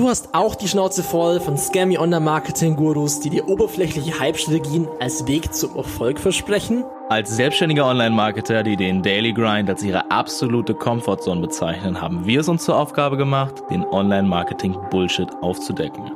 Du 0.00 0.08
hast 0.08 0.30
auch 0.32 0.54
die 0.54 0.66
Schnauze 0.66 1.02
voll 1.02 1.40
von 1.40 1.58
scammy 1.58 1.98
Online-Marketing-Gurus, 1.98 3.20
die 3.20 3.28
dir 3.28 3.46
oberflächliche 3.46 4.18
Hype-Strategien 4.18 4.88
als 4.98 5.26
Weg 5.26 5.52
zum 5.52 5.76
Erfolg 5.76 6.18
versprechen? 6.18 6.84
Als 7.10 7.36
selbstständiger 7.36 7.84
Online-Marketer, 7.84 8.62
die 8.62 8.76
den 8.76 9.02
Daily 9.02 9.34
Grind 9.34 9.68
als 9.68 9.82
ihre 9.82 10.10
absolute 10.10 10.72
Comfortzone 10.72 11.42
bezeichnen, 11.42 12.00
haben 12.00 12.24
wir 12.24 12.40
es 12.40 12.48
uns 12.48 12.64
zur 12.64 12.78
Aufgabe 12.78 13.18
gemacht, 13.18 13.56
den 13.68 13.84
Online-Marketing-Bullshit 13.84 15.28
aufzudecken. 15.42 16.10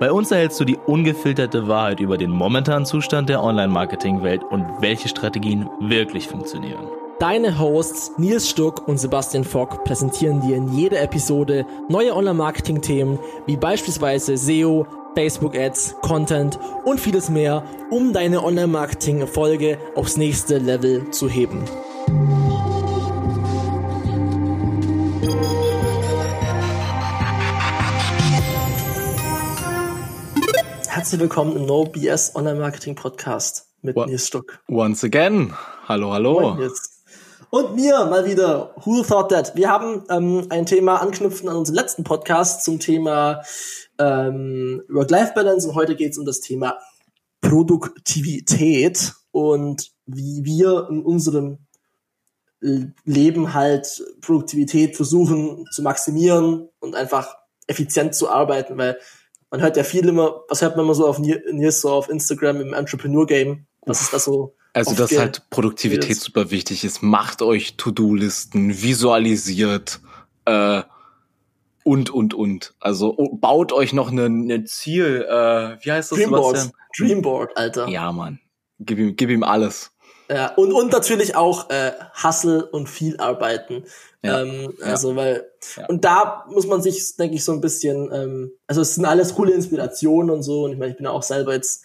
Bei 0.00 0.10
uns 0.10 0.30
erhältst 0.30 0.58
du 0.58 0.64
die 0.64 0.78
ungefilterte 0.86 1.68
Wahrheit 1.68 2.00
über 2.00 2.16
den 2.16 2.30
momentanen 2.30 2.86
Zustand 2.86 3.28
der 3.28 3.44
Online-Marketing-Welt 3.44 4.44
und 4.44 4.64
welche 4.80 5.10
Strategien 5.10 5.68
wirklich 5.78 6.26
funktionieren. 6.26 6.86
Deine 7.18 7.58
Hosts 7.58 8.12
Nils 8.18 8.50
Stuck 8.50 8.86
und 8.86 8.98
Sebastian 8.98 9.44
Fock 9.44 9.84
präsentieren 9.84 10.42
dir 10.42 10.54
in 10.54 10.70
jeder 10.76 11.00
Episode 11.00 11.64
neue 11.88 12.14
Online-Marketing-Themen 12.14 13.18
wie 13.46 13.56
beispielsweise 13.56 14.36
SEO, 14.36 14.86
Facebook-Ads, 15.14 15.96
Content 16.02 16.58
und 16.84 17.00
vieles 17.00 17.30
mehr, 17.30 17.64
um 17.90 18.12
deine 18.12 18.44
Online-Marketing-Erfolge 18.44 19.78
aufs 19.94 20.18
nächste 20.18 20.58
Level 20.58 21.10
zu 21.10 21.26
heben. 21.26 21.64
Herzlich 30.86 31.20
willkommen 31.20 31.56
im 31.56 31.64
No 31.64 31.84
BS 31.84 32.36
Online 32.36 32.60
Marketing 32.60 32.94
Podcast 32.94 33.70
mit? 33.80 33.96
Nils 33.96 34.26
Stuck. 34.26 34.58
Once 34.68 35.02
again. 35.02 35.54
Hallo, 35.88 36.12
hallo. 36.12 36.54
Moin. 36.56 36.70
Und 37.50 37.76
mir 37.76 38.04
mal 38.06 38.24
wieder, 38.24 38.74
who 38.84 39.02
thought 39.02 39.30
that? 39.30 39.54
Wir 39.54 39.70
haben 39.70 40.04
ähm, 40.10 40.46
ein 40.50 40.66
Thema 40.66 40.96
anknüpfen 40.96 41.48
an 41.48 41.56
unseren 41.56 41.76
letzten 41.76 42.02
Podcast 42.02 42.64
zum 42.64 42.80
Thema 42.80 43.42
ähm, 43.98 44.82
Work-Life-Balance. 44.88 45.68
Und 45.68 45.74
heute 45.76 45.94
geht 45.94 46.12
es 46.12 46.18
um 46.18 46.24
das 46.24 46.40
Thema 46.40 46.78
Produktivität 47.40 49.12
und 49.30 49.92
wie 50.06 50.44
wir 50.44 50.88
in 50.90 51.02
unserem 51.02 51.58
Leben 52.60 53.54
halt 53.54 54.02
Produktivität 54.22 54.96
versuchen 54.96 55.66
zu 55.70 55.82
maximieren 55.82 56.68
und 56.80 56.96
einfach 56.96 57.36
effizient 57.68 58.14
zu 58.14 58.28
arbeiten, 58.28 58.76
weil 58.76 58.98
man 59.50 59.60
hört 59.60 59.76
ja 59.76 59.84
viel 59.84 60.08
immer, 60.08 60.42
was 60.48 60.62
hört 60.62 60.76
man 60.76 60.84
immer 60.84 60.94
so 60.94 61.06
auf 61.06 61.18
Nils 61.18 61.80
so 61.80 61.90
auf 61.90 62.08
Instagram 62.08 62.60
im 62.60 62.72
Entrepreneur 62.72 63.26
Game, 63.26 63.66
was 63.82 64.00
ist 64.00 64.12
das 64.12 64.24
so 64.24 64.55
also, 64.76 64.94
dass 64.94 65.16
halt 65.18 65.48
Produktivität 65.48 66.16
super 66.18 66.50
wichtig 66.50 66.84
ist. 66.84 67.02
Macht 67.02 67.40
euch 67.40 67.76
To-Do-Listen, 67.78 68.82
visualisiert 68.82 70.00
äh, 70.44 70.82
und, 71.82 72.10
und, 72.10 72.34
und. 72.34 72.74
Also 72.78 73.14
oh, 73.16 73.34
baut 73.36 73.72
euch 73.72 73.94
noch 73.94 74.10
eine, 74.10 74.26
eine 74.26 74.64
Ziel, 74.64 75.26
äh, 75.28 75.78
wie 75.82 75.92
heißt 75.92 76.12
das, 76.12 76.18
Dreamboard. 76.18 76.58
Sebastian? 76.58 76.72
Dreamboard, 76.98 77.56
Alter. 77.56 77.88
Ja, 77.88 78.12
Mann. 78.12 78.38
Gib 78.78 78.98
ihm, 78.98 79.16
gib 79.16 79.30
ihm 79.30 79.44
alles. 79.44 79.92
Ja, 80.28 80.54
und, 80.56 80.72
und 80.72 80.92
natürlich 80.92 81.36
auch 81.36 81.70
äh, 81.70 81.92
Hustle 82.22 82.66
und 82.66 82.88
viel 82.88 83.16
arbeiten. 83.18 83.84
Ja, 84.22 84.42
ähm, 84.42 84.74
also, 84.82 85.10
ja. 85.10 85.16
weil, 85.16 85.50
ja. 85.76 85.86
und 85.86 86.04
da 86.04 86.44
muss 86.50 86.66
man 86.66 86.82
sich, 86.82 87.16
denke 87.16 87.36
ich, 87.36 87.44
so 87.44 87.52
ein 87.52 87.60
bisschen, 87.60 88.12
ähm, 88.12 88.52
also 88.66 88.82
es 88.82 88.96
sind 88.96 89.06
alles 89.06 89.34
coole 89.36 89.52
Inspirationen 89.52 90.30
und 90.30 90.42
so. 90.42 90.64
Und 90.64 90.72
ich 90.72 90.78
meine, 90.78 90.90
ich 90.90 90.96
bin 90.96 91.04
ja 91.04 91.12
auch 91.12 91.22
selber 91.22 91.54
jetzt 91.54 91.84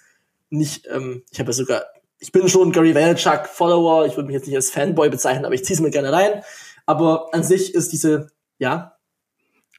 nicht, 0.49 0.87
ähm, 0.91 1.23
ich 1.31 1.39
habe 1.39 1.51
ja 1.51 1.53
sogar 1.53 1.83
ich 2.21 2.31
bin 2.31 2.47
schon 2.47 2.71
Gary 2.71 2.93
Vaynerchuk 2.93 3.47
Follower, 3.47 4.05
ich 4.05 4.15
würde 4.15 4.27
mich 4.27 4.35
jetzt 4.35 4.45
nicht 4.45 4.55
als 4.55 4.69
Fanboy 4.69 5.09
bezeichnen, 5.09 5.43
aber 5.43 5.55
ich 5.55 5.65
ziehe 5.65 5.75
es 5.75 5.81
mir 5.81 5.89
gerne 5.89 6.13
rein. 6.13 6.43
Aber 6.85 7.33
an 7.33 7.43
sich 7.43 7.73
ist 7.73 7.91
diese, 7.91 8.27
ja. 8.59 8.95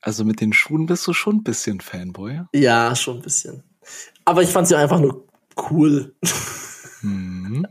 Also 0.01 0.25
mit 0.25 0.41
den 0.41 0.53
Schuhen 0.53 0.87
bist 0.87 1.07
du 1.07 1.12
schon 1.12 1.37
ein 1.37 1.45
bisschen 1.45 1.81
Fanboy? 1.81 2.43
Ja, 2.53 2.97
schon 2.97 3.19
ein 3.19 3.23
bisschen. 3.23 3.62
Aber 4.25 4.43
ich 4.43 4.51
fand 4.51 4.67
sie 4.67 4.77
einfach 4.77 4.99
nur 4.99 5.25
cool. 5.71 6.17
Mhm. 7.03 7.65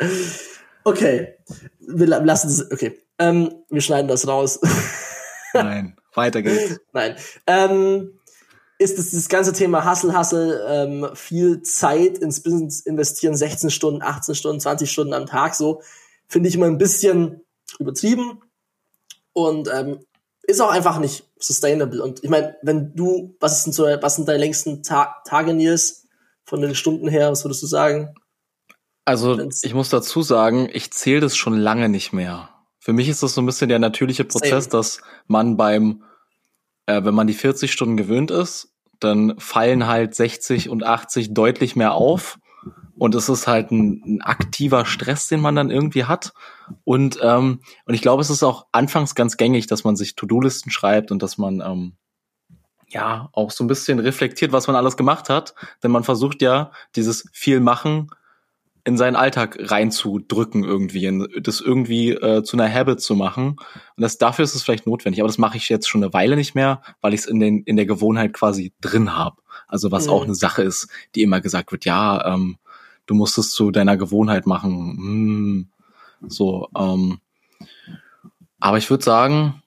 okay. 0.84 1.36
Wir 1.80 2.06
lassen 2.06 2.48
es, 2.48 2.70
okay. 2.72 2.98
Ähm, 3.18 3.54
wir 3.68 3.82
schneiden 3.82 4.08
das 4.08 4.26
raus. 4.26 4.60
Nein, 5.52 5.94
weiter 6.14 6.40
geht's. 6.40 6.80
Nein. 6.94 7.16
Ähm, 7.46 8.18
ist 8.78 8.98
es 8.98 9.12
das 9.12 9.28
ganze 9.28 9.52
Thema 9.52 9.88
Hustle, 9.88 10.18
Hustle, 10.18 10.64
ähm, 10.68 11.08
viel 11.14 11.62
Zeit 11.62 12.18
ins 12.18 12.42
Business 12.42 12.80
investieren, 12.80 13.36
16 13.36 13.70
Stunden, 13.70 14.02
18 14.02 14.34
Stunden, 14.34 14.60
20 14.60 14.90
Stunden 14.90 15.14
am 15.14 15.26
Tag, 15.26 15.54
so, 15.54 15.82
finde 16.26 16.48
ich 16.48 16.54
immer 16.54 16.66
ein 16.66 16.78
bisschen 16.78 17.40
übertrieben 17.78 18.40
und 19.32 19.68
ähm, 19.72 20.00
ist 20.42 20.60
auch 20.60 20.70
einfach 20.70 20.98
nicht 20.98 21.24
sustainable. 21.38 22.02
Und 22.02 22.22
ich 22.22 22.30
meine, 22.30 22.56
wenn 22.62 22.94
du, 22.94 23.36
was 23.40 23.58
ist 23.58 23.66
denn 23.66 23.72
so, 23.72 23.84
was 23.84 24.16
sind 24.16 24.28
deine 24.28 24.38
längsten 24.38 24.82
Ta 24.82 25.16
Tage, 25.24 25.54
Nils, 25.54 26.06
von 26.44 26.60
den 26.60 26.74
Stunden 26.74 27.08
her, 27.08 27.30
was 27.30 27.44
würdest 27.44 27.62
du 27.62 27.66
sagen? 27.66 28.14
Also, 29.04 29.38
Wenn's 29.38 29.64
ich 29.64 29.74
muss 29.74 29.88
dazu 29.88 30.22
sagen, 30.22 30.68
ich 30.72 30.92
zähle 30.92 31.20
das 31.20 31.36
schon 31.36 31.58
lange 31.58 31.88
nicht 31.88 32.12
mehr. 32.12 32.50
Für 32.78 32.92
mich 32.92 33.08
ist 33.08 33.22
das 33.22 33.34
so 33.34 33.40
ein 33.40 33.46
bisschen 33.46 33.68
der 33.68 33.78
natürliche 33.78 34.24
Prozess, 34.24 34.64
Same. 34.64 34.72
dass 34.72 35.00
man 35.26 35.56
beim 35.56 36.02
äh, 36.86 37.04
wenn 37.04 37.14
man 37.14 37.26
die 37.26 37.34
40 37.34 37.72
Stunden 37.72 37.96
gewöhnt 37.96 38.30
ist, 38.30 38.72
dann 39.00 39.38
fallen 39.38 39.86
halt 39.86 40.14
60 40.14 40.68
und 40.68 40.84
80 40.84 41.34
deutlich 41.34 41.76
mehr 41.76 41.94
auf. 41.94 42.38
Und 42.96 43.14
es 43.14 43.28
ist 43.28 43.48
halt 43.48 43.72
ein, 43.72 44.02
ein 44.06 44.22
aktiver 44.22 44.86
Stress, 44.86 45.26
den 45.28 45.40
man 45.40 45.56
dann 45.56 45.70
irgendwie 45.70 46.04
hat. 46.04 46.32
Und, 46.84 47.18
ähm, 47.22 47.60
und 47.86 47.94
ich 47.94 48.02
glaube, 48.02 48.22
es 48.22 48.30
ist 48.30 48.44
auch 48.44 48.66
anfangs 48.70 49.14
ganz 49.14 49.36
gängig, 49.36 49.66
dass 49.66 49.84
man 49.84 49.96
sich 49.96 50.14
To-Do-Listen 50.14 50.70
schreibt 50.70 51.10
und 51.10 51.22
dass 51.22 51.36
man 51.36 51.60
ähm, 51.60 51.96
ja 52.88 53.28
auch 53.32 53.50
so 53.50 53.64
ein 53.64 53.66
bisschen 53.66 53.98
reflektiert, 53.98 54.52
was 54.52 54.68
man 54.68 54.76
alles 54.76 54.96
gemacht 54.96 55.28
hat. 55.28 55.54
Denn 55.82 55.90
man 55.90 56.04
versucht 56.04 56.40
ja, 56.40 56.70
dieses 56.94 57.28
viel 57.32 57.58
machen 57.60 58.10
in 58.84 58.98
seinen 58.98 59.16
Alltag 59.16 59.56
reinzudrücken 59.58 60.62
irgendwie, 60.62 61.26
das 61.40 61.60
irgendwie 61.62 62.10
äh, 62.10 62.42
zu 62.42 62.56
einer 62.56 62.72
Habit 62.72 63.00
zu 63.00 63.14
machen. 63.14 63.56
Und 63.96 64.02
das 64.02 64.18
dafür 64.18 64.44
ist 64.44 64.54
es 64.54 64.62
vielleicht 64.62 64.86
notwendig. 64.86 65.20
Aber 65.20 65.28
das 65.28 65.38
mache 65.38 65.56
ich 65.56 65.70
jetzt 65.70 65.88
schon 65.88 66.04
eine 66.04 66.12
Weile 66.12 66.36
nicht 66.36 66.54
mehr, 66.54 66.82
weil 67.00 67.14
ich 67.14 67.20
es 67.20 67.26
in, 67.26 67.40
den, 67.40 67.62
in 67.62 67.76
der 67.76 67.86
Gewohnheit 67.86 68.34
quasi 68.34 68.74
drin 68.82 69.16
habe. 69.16 69.40
Also 69.66 69.90
was 69.90 70.06
mhm. 70.06 70.12
auch 70.12 70.24
eine 70.24 70.34
Sache 70.34 70.62
ist, 70.62 70.88
die 71.14 71.22
immer 71.22 71.40
gesagt 71.40 71.72
wird, 71.72 71.86
ja, 71.86 72.34
ähm, 72.34 72.58
du 73.06 73.14
musst 73.14 73.38
es 73.38 73.52
zu 73.52 73.70
deiner 73.70 73.96
Gewohnheit 73.96 74.46
machen. 74.46 74.98
Hm, 74.98 75.68
so, 76.28 76.68
ähm, 76.76 77.20
aber 78.60 78.76
ich 78.76 78.90
würde 78.90 79.04
sagen, 79.04 79.62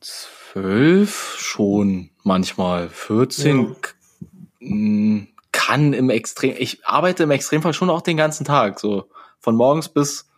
zwölf 0.00 1.36
schon 1.38 2.10
manchmal, 2.22 2.88
14 2.88 3.76
ja 4.60 5.26
kann 5.52 5.92
im 5.92 6.10
Extrem, 6.10 6.54
ich 6.58 6.84
arbeite 6.84 7.22
im 7.22 7.30
Extremfall 7.30 7.74
schon 7.74 7.90
auch 7.90 8.02
den 8.02 8.16
ganzen 8.16 8.44
Tag, 8.44 8.80
so 8.80 9.10
von 9.38 9.54
morgens 9.54 9.88
bis 9.88 10.28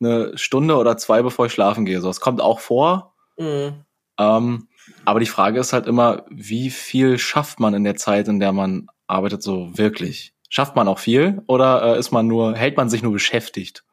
eine 0.00 0.36
Stunde 0.38 0.76
oder 0.76 0.96
zwei, 0.96 1.22
bevor 1.22 1.46
ich 1.46 1.52
schlafen 1.52 1.84
gehe. 1.84 2.00
So, 2.00 2.08
es 2.08 2.20
kommt 2.20 2.40
auch 2.40 2.60
vor. 2.60 3.14
Mhm. 3.36 3.84
Ähm, 4.18 4.68
aber 5.04 5.20
die 5.20 5.26
Frage 5.26 5.60
ist 5.60 5.72
halt 5.72 5.86
immer, 5.86 6.24
wie 6.28 6.70
viel 6.70 7.18
schafft 7.18 7.60
man 7.60 7.74
in 7.74 7.84
der 7.84 7.96
Zeit, 7.96 8.28
in 8.28 8.40
der 8.40 8.52
man 8.52 8.88
arbeitet, 9.06 9.42
so 9.42 9.76
wirklich? 9.76 10.34
Schafft 10.48 10.76
man 10.76 10.88
auch 10.88 10.98
viel 10.98 11.42
oder 11.46 11.96
äh, 11.96 11.98
ist 11.98 12.10
man 12.10 12.26
nur, 12.26 12.54
hält 12.54 12.76
man 12.76 12.88
sich 12.88 13.02
nur 13.02 13.12
beschäftigt? 13.12 13.84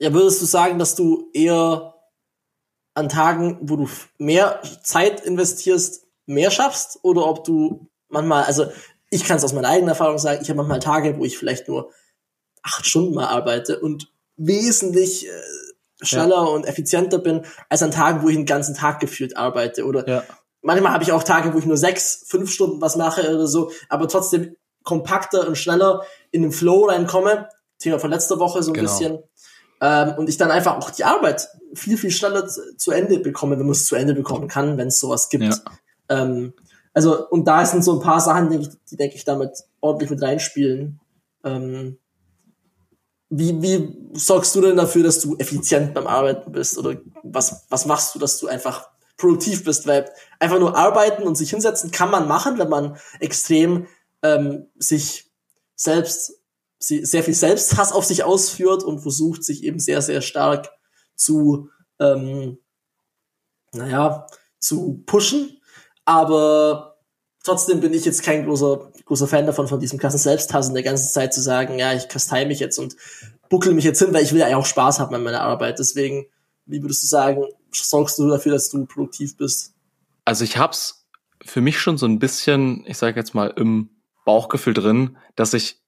Ja, 0.00 0.12
würdest 0.12 0.40
du 0.40 0.46
sagen, 0.46 0.78
dass 0.78 0.94
du 0.94 1.30
eher 1.32 1.94
an 2.94 3.08
Tagen, 3.08 3.58
wo 3.62 3.76
du 3.76 3.88
mehr 4.18 4.60
Zeit 4.82 5.20
investierst, 5.20 6.06
mehr 6.26 6.50
schaffst 6.50 6.98
oder 7.02 7.26
ob 7.26 7.44
du 7.44 7.88
manchmal, 8.08 8.44
also 8.44 8.66
ich 9.10 9.24
kann 9.24 9.38
es 9.38 9.44
aus 9.44 9.52
meiner 9.52 9.68
eigenen 9.68 9.88
Erfahrung 9.88 10.18
sagen, 10.18 10.40
ich 10.42 10.48
habe 10.48 10.58
manchmal 10.58 10.80
Tage, 10.80 11.18
wo 11.18 11.24
ich 11.24 11.38
vielleicht 11.38 11.68
nur 11.68 11.92
acht 12.62 12.86
Stunden 12.86 13.14
mal 13.14 13.26
arbeite 13.26 13.80
und 13.80 14.12
wesentlich 14.36 15.28
äh, 15.28 15.30
schneller 16.02 16.36
ja. 16.36 16.42
und 16.42 16.66
effizienter 16.66 17.18
bin, 17.18 17.44
als 17.68 17.82
an 17.82 17.90
Tagen, 17.90 18.22
wo 18.22 18.28
ich 18.28 18.36
den 18.36 18.46
ganzen 18.46 18.74
Tag 18.74 19.00
gefühlt 19.00 19.36
arbeite. 19.36 19.84
Oder 19.84 20.08
ja. 20.08 20.24
manchmal 20.62 20.92
habe 20.92 21.04
ich 21.04 21.12
auch 21.12 21.22
Tage, 21.22 21.54
wo 21.54 21.58
ich 21.58 21.66
nur 21.66 21.76
sechs, 21.76 22.24
fünf 22.26 22.50
Stunden 22.50 22.80
was 22.80 22.96
mache 22.96 23.34
oder 23.34 23.46
so, 23.46 23.72
aber 23.88 24.08
trotzdem 24.08 24.56
kompakter 24.84 25.46
und 25.46 25.56
schneller 25.56 26.02
in 26.30 26.42
den 26.42 26.52
Flow 26.52 26.86
reinkomme. 26.86 27.48
Thema 27.78 27.98
von 27.98 28.10
letzter 28.10 28.38
Woche 28.38 28.62
so 28.62 28.70
ein 28.70 28.74
genau. 28.74 28.90
bisschen. 28.90 29.18
Ähm, 29.80 30.14
und 30.16 30.28
ich 30.28 30.36
dann 30.36 30.50
einfach 30.50 30.76
auch 30.76 30.90
die 30.90 31.04
Arbeit 31.04 31.48
viel, 31.74 31.96
viel 31.96 32.10
schneller 32.10 32.48
zu 32.48 32.90
Ende 32.90 33.20
bekomme, 33.20 33.58
wenn 33.58 33.66
man 33.66 33.72
es 33.72 33.86
zu 33.86 33.94
Ende 33.94 34.14
bekommen 34.14 34.48
kann, 34.48 34.76
wenn 34.76 34.88
es 34.88 34.98
sowas 34.98 35.28
gibt. 35.28 35.44
Ja. 35.44 35.54
Ähm, 36.08 36.54
also, 36.94 37.28
und 37.28 37.46
da 37.46 37.64
sind 37.64 37.84
so 37.84 37.94
ein 37.94 38.00
paar 38.00 38.20
Sachen, 38.20 38.50
die, 38.50 38.68
die 38.90 38.96
denke 38.96 39.16
ich, 39.16 39.24
damit 39.24 39.64
ordentlich 39.80 40.10
mit 40.10 40.22
reinspielen. 40.22 41.00
Ähm, 41.44 41.98
wie, 43.30 43.60
wie 43.60 43.96
sorgst 44.14 44.54
du 44.54 44.60
denn 44.60 44.76
dafür, 44.76 45.02
dass 45.02 45.20
du 45.20 45.36
effizient 45.36 45.94
beim 45.94 46.06
Arbeiten 46.06 46.50
bist? 46.52 46.78
Oder 46.78 46.96
was, 47.22 47.66
was 47.68 47.86
machst 47.86 48.14
du, 48.14 48.18
dass 48.18 48.38
du 48.38 48.46
einfach 48.46 48.88
produktiv 49.16 49.64
bist? 49.64 49.86
Weil 49.86 50.10
einfach 50.38 50.58
nur 50.58 50.76
arbeiten 50.76 51.24
und 51.24 51.36
sich 51.36 51.50
hinsetzen 51.50 51.90
kann 51.90 52.10
man 52.10 52.26
machen, 52.26 52.58
wenn 52.58 52.70
man 52.70 52.96
extrem 53.20 53.86
ähm, 54.22 54.66
sich 54.76 55.30
selbst, 55.74 56.32
sehr 56.80 57.24
viel 57.24 57.34
Selbsthass 57.34 57.92
auf 57.92 58.04
sich 58.04 58.22
ausführt 58.22 58.84
und 58.84 59.00
versucht, 59.00 59.44
sich 59.44 59.64
eben 59.64 59.80
sehr, 59.80 60.00
sehr 60.00 60.22
stark 60.22 60.70
zu, 61.16 61.70
ähm, 61.98 62.58
naja, 63.72 64.26
zu 64.60 65.02
pushen, 65.04 65.57
aber 66.08 66.96
trotzdem 67.44 67.80
bin 67.80 67.92
ich 67.92 68.06
jetzt 68.06 68.22
kein 68.22 68.46
großer, 68.46 68.92
großer 69.04 69.28
Fan 69.28 69.44
davon, 69.44 69.68
von 69.68 69.78
diesem 69.78 69.98
krassen 69.98 70.18
Selbsthassen 70.18 70.72
der 70.72 70.82
ganzen 70.82 71.12
Zeit 71.12 71.34
zu 71.34 71.42
sagen, 71.42 71.78
ja, 71.78 71.92
ich 71.92 72.08
kastei 72.08 72.46
mich 72.46 72.60
jetzt 72.60 72.78
und 72.78 72.96
buckel 73.50 73.74
mich 73.74 73.84
jetzt 73.84 73.98
hin, 73.98 74.14
weil 74.14 74.22
ich 74.22 74.32
will 74.32 74.40
ja 74.40 74.56
auch 74.56 74.64
Spaß 74.64 75.00
haben 75.00 75.14
an 75.14 75.22
meiner 75.22 75.42
Arbeit. 75.42 75.78
Deswegen, 75.78 76.24
wie 76.64 76.80
würdest 76.80 77.02
du 77.02 77.08
sagen, 77.08 77.44
sorgst 77.72 78.18
du 78.18 78.26
dafür, 78.26 78.52
dass 78.52 78.70
du 78.70 78.86
produktiv 78.86 79.36
bist? 79.36 79.74
Also 80.24 80.44
ich 80.44 80.56
hab's 80.56 81.06
für 81.44 81.60
mich 81.60 81.78
schon 81.78 81.98
so 81.98 82.06
ein 82.06 82.18
bisschen, 82.18 82.86
ich 82.86 82.96
sage 82.96 83.20
jetzt 83.20 83.34
mal, 83.34 83.48
im 83.48 83.90
Bauchgefühl 84.24 84.72
drin, 84.72 85.18
dass 85.36 85.52
ich 85.52 85.78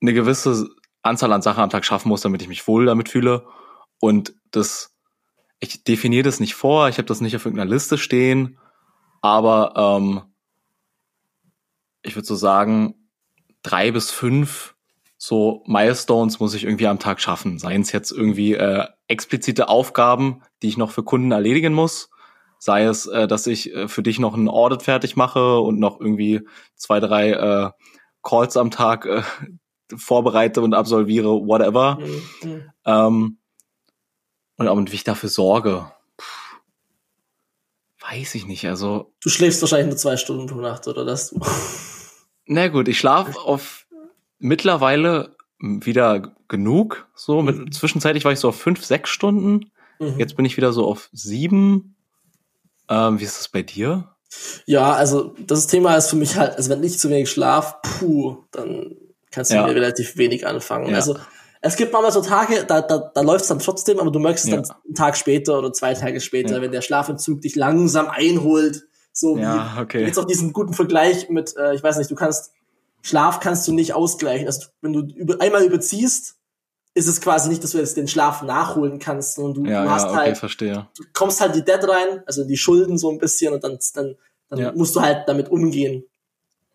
eine 0.00 0.14
gewisse 0.14 0.70
Anzahl 1.02 1.34
an 1.34 1.42
Sachen 1.42 1.62
am 1.62 1.70
Tag 1.70 1.84
schaffen 1.84 2.08
muss, 2.08 2.22
damit 2.22 2.40
ich 2.40 2.48
mich 2.48 2.66
wohl 2.66 2.86
damit 2.86 3.10
fühle. 3.10 3.44
Und 4.00 4.34
das, 4.52 4.96
ich 5.60 5.84
definiere 5.84 6.22
das 6.22 6.40
nicht 6.40 6.54
vor, 6.54 6.88
ich 6.88 6.96
habe 6.96 7.08
das 7.08 7.20
nicht 7.20 7.36
auf 7.36 7.44
irgendeiner 7.44 7.70
Liste 7.70 7.98
stehen, 7.98 8.58
aber 9.26 9.72
ähm, 9.76 10.22
ich 12.02 12.16
würde 12.16 12.26
so 12.26 12.34
sagen, 12.34 12.94
drei 13.62 13.90
bis 13.90 14.10
fünf 14.10 14.74
so 15.18 15.64
Milestones 15.66 16.40
muss 16.40 16.54
ich 16.54 16.64
irgendwie 16.64 16.86
am 16.86 16.98
Tag 16.98 17.20
schaffen. 17.20 17.58
Seien 17.58 17.82
es 17.82 17.92
jetzt 17.92 18.12
irgendwie 18.12 18.54
äh, 18.54 18.84
explizite 19.08 19.68
Aufgaben, 19.68 20.42
die 20.62 20.68
ich 20.68 20.76
noch 20.76 20.90
für 20.90 21.02
Kunden 21.02 21.32
erledigen 21.32 21.72
muss, 21.72 22.10
sei 22.58 22.84
es, 22.84 23.06
äh, 23.06 23.26
dass 23.26 23.46
ich 23.46 23.74
äh, 23.74 23.88
für 23.88 24.02
dich 24.02 24.18
noch 24.18 24.34
ein 24.34 24.48
Audit 24.48 24.82
fertig 24.82 25.16
mache 25.16 25.58
und 25.58 25.78
noch 25.78 26.00
irgendwie 26.00 26.42
zwei, 26.74 27.00
drei 27.00 27.30
äh, 27.30 27.70
Calls 28.22 28.56
am 28.56 28.70
Tag 28.70 29.06
äh, 29.06 29.22
vorbereite 29.96 30.60
und 30.60 30.74
absolviere, 30.74 31.30
whatever. 31.46 31.98
Mhm. 32.42 32.70
Ähm, 32.84 33.38
und, 34.58 34.68
und 34.68 34.92
wie 34.92 34.96
ich 34.96 35.04
dafür 35.04 35.28
sorge, 35.28 35.90
weiß 38.10 38.34
ich 38.34 38.46
nicht. 38.46 38.66
Also 38.66 39.12
du 39.22 39.28
schläfst 39.28 39.60
wahrscheinlich 39.62 39.88
nur 39.88 39.96
zwei 39.96 40.16
Stunden 40.16 40.46
pro 40.46 40.60
Nacht, 40.60 40.86
oder 40.88 41.04
das? 41.04 41.34
Na 42.46 42.68
gut, 42.68 42.88
ich 42.88 42.98
schlafe 42.98 43.38
auf 43.40 43.86
mittlerweile 44.38 45.36
wieder 45.58 46.34
genug. 46.48 47.08
So 47.14 47.42
mit, 47.42 47.56
mhm. 47.56 47.72
zwischenzeitlich 47.72 48.24
war 48.24 48.32
ich 48.32 48.38
so 48.38 48.48
auf 48.48 48.60
fünf, 48.60 48.84
sechs 48.84 49.10
Stunden. 49.10 49.70
Mhm. 49.98 50.18
Jetzt 50.18 50.36
bin 50.36 50.44
ich 50.44 50.56
wieder 50.56 50.72
so 50.72 50.86
auf 50.86 51.08
sieben. 51.12 51.96
Ähm, 52.88 53.18
wie 53.18 53.24
ist 53.24 53.38
das 53.38 53.48
bei 53.48 53.62
dir? 53.62 54.12
Ja, 54.66 54.92
also 54.92 55.34
das 55.46 55.66
Thema 55.66 55.96
ist 55.96 56.10
für 56.10 56.16
mich 56.16 56.36
halt, 56.36 56.56
also 56.56 56.70
wenn 56.70 56.82
ich 56.84 56.98
zu 56.98 57.08
wenig 57.10 57.30
schlaf, 57.30 57.80
puh, 57.82 58.44
dann 58.52 58.96
kannst 59.30 59.50
du 59.50 59.56
ja. 59.56 59.66
mir 59.66 59.74
relativ 59.74 60.16
wenig 60.16 60.46
anfangen. 60.46 60.90
Ja. 60.90 60.96
Also 60.96 61.16
es 61.66 61.76
gibt 61.76 61.92
manchmal 61.92 62.12
so 62.12 62.20
Tage, 62.20 62.64
da, 62.66 62.80
da, 62.80 63.10
da 63.14 63.20
läuft 63.20 63.42
es 63.42 63.48
dann 63.48 63.58
trotzdem, 63.58 63.98
aber 63.98 64.10
du 64.10 64.18
merkst 64.18 64.44
es 64.44 64.50
ja. 64.50 64.56
dann 64.56 64.70
einen 64.84 64.94
Tag 64.94 65.16
später 65.16 65.58
oder 65.58 65.72
zwei 65.72 65.94
Tage 65.94 66.20
später, 66.20 66.60
wenn 66.60 66.72
der 66.72 66.82
Schlafentzug 66.82 67.40
dich 67.40 67.56
langsam 67.56 68.08
einholt. 68.08 68.84
So 69.12 69.38
ja, 69.38 69.74
wie 69.76 69.80
okay. 69.80 70.04
jetzt 70.04 70.18
auch 70.18 70.26
diesen 70.26 70.52
guten 70.52 70.74
Vergleich 70.74 71.30
mit, 71.30 71.56
äh, 71.56 71.74
ich 71.74 71.82
weiß 71.82 71.96
nicht, 71.96 72.10
du 72.10 72.14
kannst 72.14 72.52
Schlaf 73.02 73.40
kannst 73.40 73.66
du 73.68 73.72
nicht 73.72 73.94
ausgleichen. 73.94 74.46
Also 74.46 74.66
wenn 74.82 74.92
du 74.92 75.00
über, 75.14 75.40
einmal 75.40 75.64
überziehst, 75.64 76.36
ist 76.94 77.06
es 77.06 77.20
quasi 77.20 77.48
nicht, 77.48 77.62
dass 77.62 77.70
du 77.70 77.78
jetzt 77.78 77.96
den 77.96 78.08
Schlaf 78.08 78.42
nachholen 78.42 78.98
kannst, 78.98 79.34
sondern 79.34 79.64
du, 79.64 79.70
ja, 79.70 79.84
du 79.84 79.90
hast 79.90 80.04
ja, 80.04 80.10
okay, 80.10 80.18
halt, 80.18 80.38
verstehe. 80.38 80.88
du 80.96 81.04
kommst 81.12 81.40
halt 81.40 81.54
die 81.54 81.64
Dead 81.64 81.78
rein, 81.82 82.22
also 82.26 82.44
die 82.44 82.56
Schulden 82.56 82.98
so 82.98 83.10
ein 83.10 83.18
bisschen 83.18 83.54
und 83.54 83.62
dann, 83.62 83.78
dann, 83.94 84.16
dann 84.48 84.58
ja. 84.58 84.72
musst 84.72 84.96
du 84.96 85.00
halt 85.02 85.28
damit 85.28 85.50
umgehen. 85.50 86.04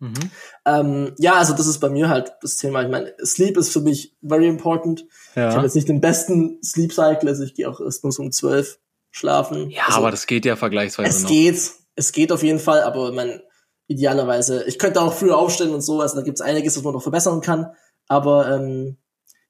Mhm. 0.02 0.30
Ähm, 0.66 1.14
ja, 1.18 1.34
also 1.34 1.54
das 1.54 1.68
ist 1.68 1.78
bei 1.78 1.88
mir 1.88 2.08
halt 2.08 2.32
das 2.42 2.56
Thema. 2.56 2.82
Ich 2.82 2.88
meine, 2.88 3.14
Sleep 3.24 3.56
ist 3.56 3.72
für 3.72 3.80
mich 3.80 4.16
very 4.20 4.48
important. 4.48 5.06
Ja. 5.36 5.50
Ich 5.50 5.54
habe 5.54 5.64
jetzt 5.64 5.76
nicht 5.76 5.88
den 5.88 6.00
besten 6.00 6.58
Sleep 6.60 6.92
Cycle, 6.92 7.28
also 7.28 7.44
ich 7.44 7.54
gehe 7.54 7.70
auch 7.70 7.80
erst 7.80 8.02
nur 8.02 8.12
so 8.12 8.22
um 8.22 8.32
zwölf 8.32 8.80
schlafen. 9.12 9.70
Ja, 9.70 9.84
also, 9.86 9.98
aber 9.98 10.10
das 10.10 10.26
geht 10.26 10.44
ja 10.44 10.56
vergleichsweise 10.56 11.08
es 11.08 11.22
noch. 11.22 11.30
Es 11.30 11.36
geht, 11.36 11.70
es 11.94 12.10
geht 12.10 12.32
auf 12.32 12.42
jeden 12.42 12.58
Fall, 12.58 12.82
aber 12.82 13.12
man 13.12 13.42
idealerweise, 13.86 14.64
ich 14.64 14.80
könnte 14.80 15.00
auch 15.00 15.12
früher 15.12 15.38
aufstehen 15.38 15.70
und 15.70 15.82
so, 15.82 16.00
also 16.00 16.16
da 16.16 16.22
gibt's 16.22 16.40
einiges, 16.40 16.76
was 16.76 16.82
man 16.82 16.94
noch 16.94 17.02
verbessern 17.02 17.40
kann. 17.40 17.70
Aber 18.08 18.50
ähm, 18.50 18.96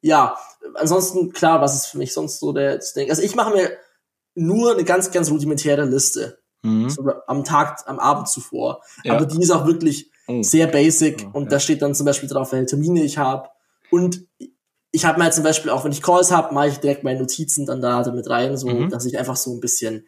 ja, 0.02 0.36
ansonsten, 0.74 1.32
klar, 1.32 1.62
was 1.62 1.74
ist 1.74 1.86
für 1.86 1.96
mich 1.96 2.12
sonst 2.12 2.40
so 2.40 2.52
der 2.52 2.78
Ding? 2.94 3.08
Also 3.08 3.22
ich 3.22 3.34
mache 3.34 3.54
mir 3.54 3.70
nur 4.34 4.72
eine 4.72 4.84
ganz, 4.84 5.10
ganz 5.12 5.30
rudimentäre 5.30 5.86
Liste. 5.86 6.40
Mhm. 6.60 6.90
So 6.90 7.10
am 7.26 7.42
Tag, 7.44 7.84
am 7.86 7.98
Abend 7.98 8.28
zuvor. 8.28 8.82
Ja. 9.02 9.14
Aber 9.14 9.24
die 9.24 9.40
ist 9.40 9.50
auch 9.50 9.66
wirklich 9.66 10.11
oh. 10.26 10.42
sehr 10.42 10.66
basic 10.66 11.26
oh, 11.26 11.38
und 11.38 11.44
ja. 11.44 11.50
da 11.50 11.60
steht 11.60 11.82
dann 11.82 11.94
zum 11.94 12.06
Beispiel 12.06 12.28
drauf, 12.28 12.52
welche 12.52 12.66
Termine 12.66 13.02
ich 13.02 13.18
habe. 13.18 13.48
Und 13.90 14.26
ich 14.90 15.04
habe 15.04 15.18
mir 15.18 15.24
halt 15.24 15.34
zum 15.34 15.44
Beispiel 15.44 15.70
auch, 15.70 15.84
wenn 15.84 15.92
ich 15.92 16.02
Calls 16.02 16.30
habe, 16.30 16.54
mache 16.54 16.68
ich 16.68 16.78
direkt 16.78 17.04
meine 17.04 17.20
Notizen 17.20 17.66
dann 17.66 17.80
da 17.80 18.02
damit 18.02 18.28
rein, 18.28 18.56
so 18.56 18.68
mhm. 18.68 18.90
dass 18.90 19.06
ich 19.06 19.18
einfach 19.18 19.36
so 19.36 19.52
ein 19.52 19.60
bisschen 19.60 20.06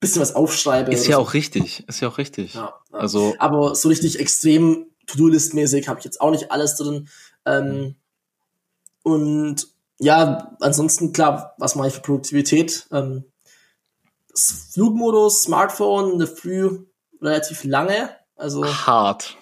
bisschen 0.00 0.22
was 0.22 0.34
aufschreibe. 0.34 0.92
Ist 0.92 1.06
ja 1.06 1.16
so. 1.16 1.22
auch 1.22 1.34
richtig, 1.34 1.84
ist 1.88 2.00
ja 2.00 2.08
auch 2.08 2.18
richtig. 2.18 2.54
Ja, 2.54 2.74
ja. 2.92 2.98
Also 2.98 3.34
aber 3.38 3.74
so 3.74 3.88
richtig 3.88 4.20
extrem 4.20 4.86
To-Do-List-mäßig 5.06 5.88
habe 5.88 5.98
ich 5.98 6.04
jetzt 6.04 6.20
auch 6.20 6.30
nicht 6.30 6.52
alles 6.52 6.76
drin. 6.76 7.08
Ähm, 7.44 7.96
und 9.02 9.68
ja, 9.98 10.56
ansonsten 10.60 11.12
klar, 11.12 11.54
was 11.58 11.74
mache 11.74 11.88
ich 11.88 11.94
für 11.94 12.02
Produktivität? 12.02 12.86
Ähm, 12.92 13.24
Flugmodus, 14.34 15.42
Smartphone, 15.42 16.14
eine 16.14 16.26
Früh 16.26 16.86
relativ 17.20 17.64
lange. 17.64 18.10
Also 18.36 18.64
hart. 18.64 19.36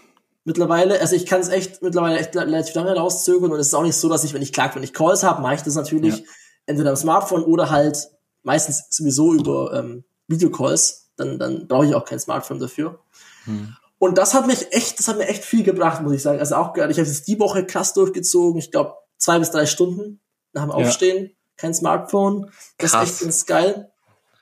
Mittlerweile, 0.47 1.01
also 1.01 1.17
ich 1.17 1.27
kann 1.27 1.41
es 1.41 1.49
echt 1.49 1.83
mittlerweile 1.83 2.21
echt 2.21 2.35
relativ 2.37 2.73
lange 2.77 2.95
rauszögern 2.95 3.51
und 3.51 3.59
es 3.59 3.67
ist 3.67 3.75
auch 3.75 3.83
nicht 3.83 3.97
so, 3.97 4.09
dass 4.09 4.23
ich, 4.23 4.33
wenn 4.33 4.43
ich 4.43 4.53
klar, 4.53 4.73
wenn 4.77 4.83
ich 4.85 4.95
Calls 4.95 5.25
habe, 5.25 5.43
mache 5.43 5.57
ich 5.57 5.63
das 5.63 5.75
natürlich 5.75 6.19
ja. 6.19 6.25
entweder 6.67 6.91
am 6.91 6.97
Smartphone 6.97 7.43
oder 7.43 7.71
halt 7.71 8.09
meistens 8.45 8.85
sowieso 8.91 9.35
über 9.35 9.73
ähm, 9.75 10.05
Videocalls, 10.29 11.11
dann, 11.17 11.41
dann 11.41 11.67
brauche 11.67 11.87
ich 11.87 11.97
auch 11.97 12.05
kein 12.05 12.21
Smartphone 12.21 12.61
dafür. 12.61 13.01
Hm. 13.47 13.75
Und 13.99 14.19
das 14.19 14.35
hat 14.35 14.47
mich 14.47 14.73
echt, 14.73 15.01
das 15.01 15.09
hat 15.09 15.19
mir 15.19 15.27
echt 15.27 15.45
viel 15.45 15.65
gebracht, 15.65 16.01
muss 16.03 16.13
ich 16.13 16.23
sagen. 16.23 16.39
Also 16.39 16.55
auch 16.55 16.73
gerade, 16.75 16.93
ich 16.93 16.99
habe 17.01 17.09
es 17.09 17.25
die 17.25 17.41
Woche 17.41 17.67
krass 17.67 17.93
durchgezogen. 17.93 18.61
Ich 18.61 18.71
glaube, 18.71 18.95
zwei 19.19 19.41
bis 19.41 19.51
drei 19.51 19.67
Stunden 19.67 20.21
nach 20.53 20.63
dem 20.63 20.71
Aufstehen, 20.71 21.25
ja. 21.25 21.33
kein 21.57 21.75
Smartphone. 21.75 22.53
Das 22.79 22.93
krass. 22.93 23.09
ist 23.09 23.11
echt 23.15 23.21
ganz 23.23 23.47
geil. 23.47 23.91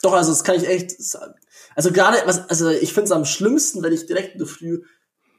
Doch, 0.02 0.12
also 0.12 0.32
das 0.32 0.44
kann 0.44 0.56
ich 0.56 0.68
echt, 0.68 0.96
also 1.74 1.92
gerade, 1.92 2.18
was, 2.26 2.46
also 2.50 2.68
ich 2.68 2.92
finde 2.92 3.06
es 3.06 3.12
am 3.12 3.24
schlimmsten, 3.24 3.82
wenn 3.82 3.94
ich 3.94 4.04
direkt 4.04 4.34
in 4.34 4.38
der 4.40 4.46
Früh, 4.46 4.82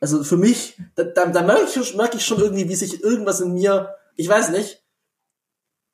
also 0.06 0.24
für 0.24 0.38
mich, 0.38 0.78
da, 0.94 1.04
da, 1.04 1.26
da 1.26 1.42
merke 1.42 1.80
ich, 1.80 1.96
merke 1.96 2.18
ich 2.18 2.26
schon 2.26 2.40
irgendwie, 2.40 2.70
wie 2.70 2.76
sich 2.76 3.04
irgendwas 3.04 3.40
in 3.40 3.56
mir, 3.56 3.96
ich 4.16 4.30
weiß 4.30 4.50
nicht, 4.50 4.84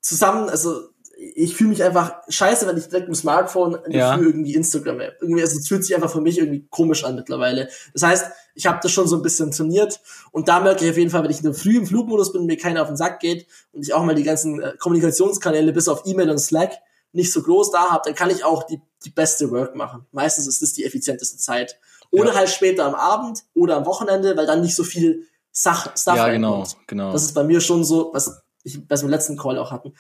zusammen, 0.02 0.50
also 0.50 0.90
ich 1.16 1.56
fühle 1.56 1.70
mich 1.70 1.82
einfach 1.82 2.16
scheiße, 2.28 2.68
wenn 2.68 2.76
ich 2.76 2.90
direkt 2.90 3.08
im 3.08 3.16
Smartphone 3.16 3.78
ja. 3.88 4.18
irgendwie 4.18 4.54
Instagram 4.54 5.00
habe. 5.00 5.16
Irgendwie, 5.22 5.42
also 5.42 5.58
es 5.58 5.66
fühlt 5.66 5.86
sich 5.86 5.96
einfach 5.96 6.12
für 6.12 6.20
mich 6.20 6.40
irgendwie 6.40 6.68
komisch 6.70 7.06
an 7.06 7.16
mittlerweile. 7.16 7.70
Das 7.94 8.04
heißt, 8.04 8.32
ich 8.54 8.66
habe 8.66 8.80
das 8.84 8.92
schon 8.92 9.08
so 9.08 9.16
ein 9.16 9.22
bisschen 9.22 9.52
trainiert 9.52 10.02
und 10.34 10.50
da 10.50 10.60
merke 10.60 10.84
ich 10.84 10.92
auf 10.92 10.98
jeden 10.98 11.10
Fall, 11.10 11.24
wenn 11.24 11.32
ich 11.32 11.38
in 11.38 11.46
der 11.46 11.54
Früh 11.54 11.78
im 11.78 11.88
Flugmodus 11.88 12.34
bin 12.34 12.42
und 12.42 12.48
mir 12.48 12.58
keiner 12.58 12.82
auf 12.82 12.90
den 12.90 12.98
Sack 12.98 13.22
geht 13.22 13.48
und 13.72 13.84
ich 13.84 13.94
auch 13.94 14.04
mal 14.04 14.16
die 14.16 14.24
ganzen 14.24 14.62
äh, 14.62 14.74
Kommunikationskanäle 14.78 15.72
bis 15.72 15.88
auf 15.88 16.02
E-Mail 16.06 16.32
und 16.32 16.40
Slack 16.40 16.74
nicht 17.14 17.32
so 17.32 17.42
groß 17.42 17.72
da 17.72 17.92
habe, 17.92 18.02
dann 18.04 18.16
kann 18.16 18.30
ich 18.30 18.44
auch 18.44 18.64
die, 18.64 18.82
die 19.06 19.10
beste 19.10 19.52
Work 19.52 19.74
machen. 19.76 20.06
Meistens 20.12 20.48
ist 20.48 20.62
das 20.62 20.74
die 20.74 20.84
effizienteste 20.84 21.38
Zeit. 21.38 21.80
Oder 22.12 22.32
ja. 22.32 22.36
halt 22.36 22.50
später 22.50 22.86
am 22.86 22.96
Abend 22.96 23.44
oder 23.54 23.78
am 23.78 23.86
Wochenende, 23.86 24.36
weil 24.36 24.46
dann 24.46 24.62
nicht 24.62 24.76
so 24.76 24.84
viel 24.84 25.28
Sach 25.52 25.98
Stuff 25.98 26.16
Ja, 26.16 26.30
genau, 26.30 26.66
genau. 26.88 27.12
Das 27.12 27.24
ist 27.24 27.34
bei 27.34 27.44
mir 27.44 27.62
schon 27.62 27.84
so, 27.84 28.12
was 28.14 28.42
ich, 28.64 28.80
was 28.90 29.02
wir 29.02 29.06
im 29.06 29.12
letzten 29.12 29.38
Call 29.38 29.58
auch 29.58 29.72
hatten, 29.72 29.94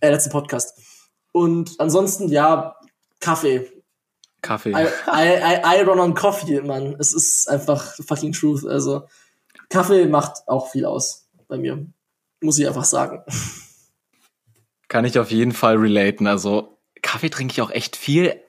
äh, 0.00 0.10
letzten 0.10 0.30
Podcast. 0.30 0.78
Und 1.32 1.78
ansonsten, 1.78 2.28
ja, 2.28 2.76
Kaffee. 3.20 3.70
Kaffee. 4.42 4.70
I, 4.70 4.86
I, 5.06 5.38
I, 5.38 5.78
I 5.78 5.82
run 5.82 6.00
on 6.00 6.14
coffee, 6.14 6.60
Mann. 6.60 6.96
Es 6.98 7.14
ist 7.14 7.48
einfach 7.48 7.94
fucking 8.06 8.32
truth. 8.32 8.66
Also, 8.66 9.06
Kaffee 9.68 10.06
macht 10.06 10.48
auch 10.48 10.70
viel 10.70 10.84
aus 10.84 11.28
bei 11.48 11.56
mir. 11.56 11.86
Muss 12.40 12.58
ich 12.58 12.66
einfach 12.66 12.84
sagen. 12.84 13.22
Kann 14.88 15.04
ich 15.04 15.18
auf 15.18 15.30
jeden 15.30 15.52
Fall 15.52 15.76
relaten. 15.76 16.26
Also, 16.26 16.78
Kaffee 17.02 17.30
trinke 17.30 17.52
ich 17.52 17.62
auch 17.62 17.70
echt 17.70 17.96
viel. 17.96 18.40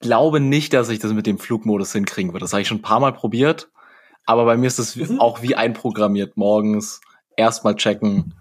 Ich 0.00 0.06
glaube 0.06 0.40
nicht, 0.40 0.72
dass 0.74 0.88
ich 0.88 1.00
das 1.00 1.12
mit 1.12 1.26
dem 1.26 1.38
Flugmodus 1.38 1.92
hinkriegen 1.92 2.32
würde. 2.32 2.44
Das 2.44 2.52
habe 2.52 2.62
ich 2.62 2.68
schon 2.68 2.78
ein 2.78 2.82
paar 2.82 3.00
Mal 3.00 3.12
probiert. 3.12 3.68
Aber 4.26 4.44
bei 4.44 4.56
mir 4.56 4.66
ist 4.66 4.78
es 4.78 4.94
mhm. 4.94 5.20
auch 5.20 5.42
wie 5.42 5.54
einprogrammiert 5.54 6.36
morgens. 6.36 7.00
Erstmal 7.36 7.76
checken, 7.76 8.34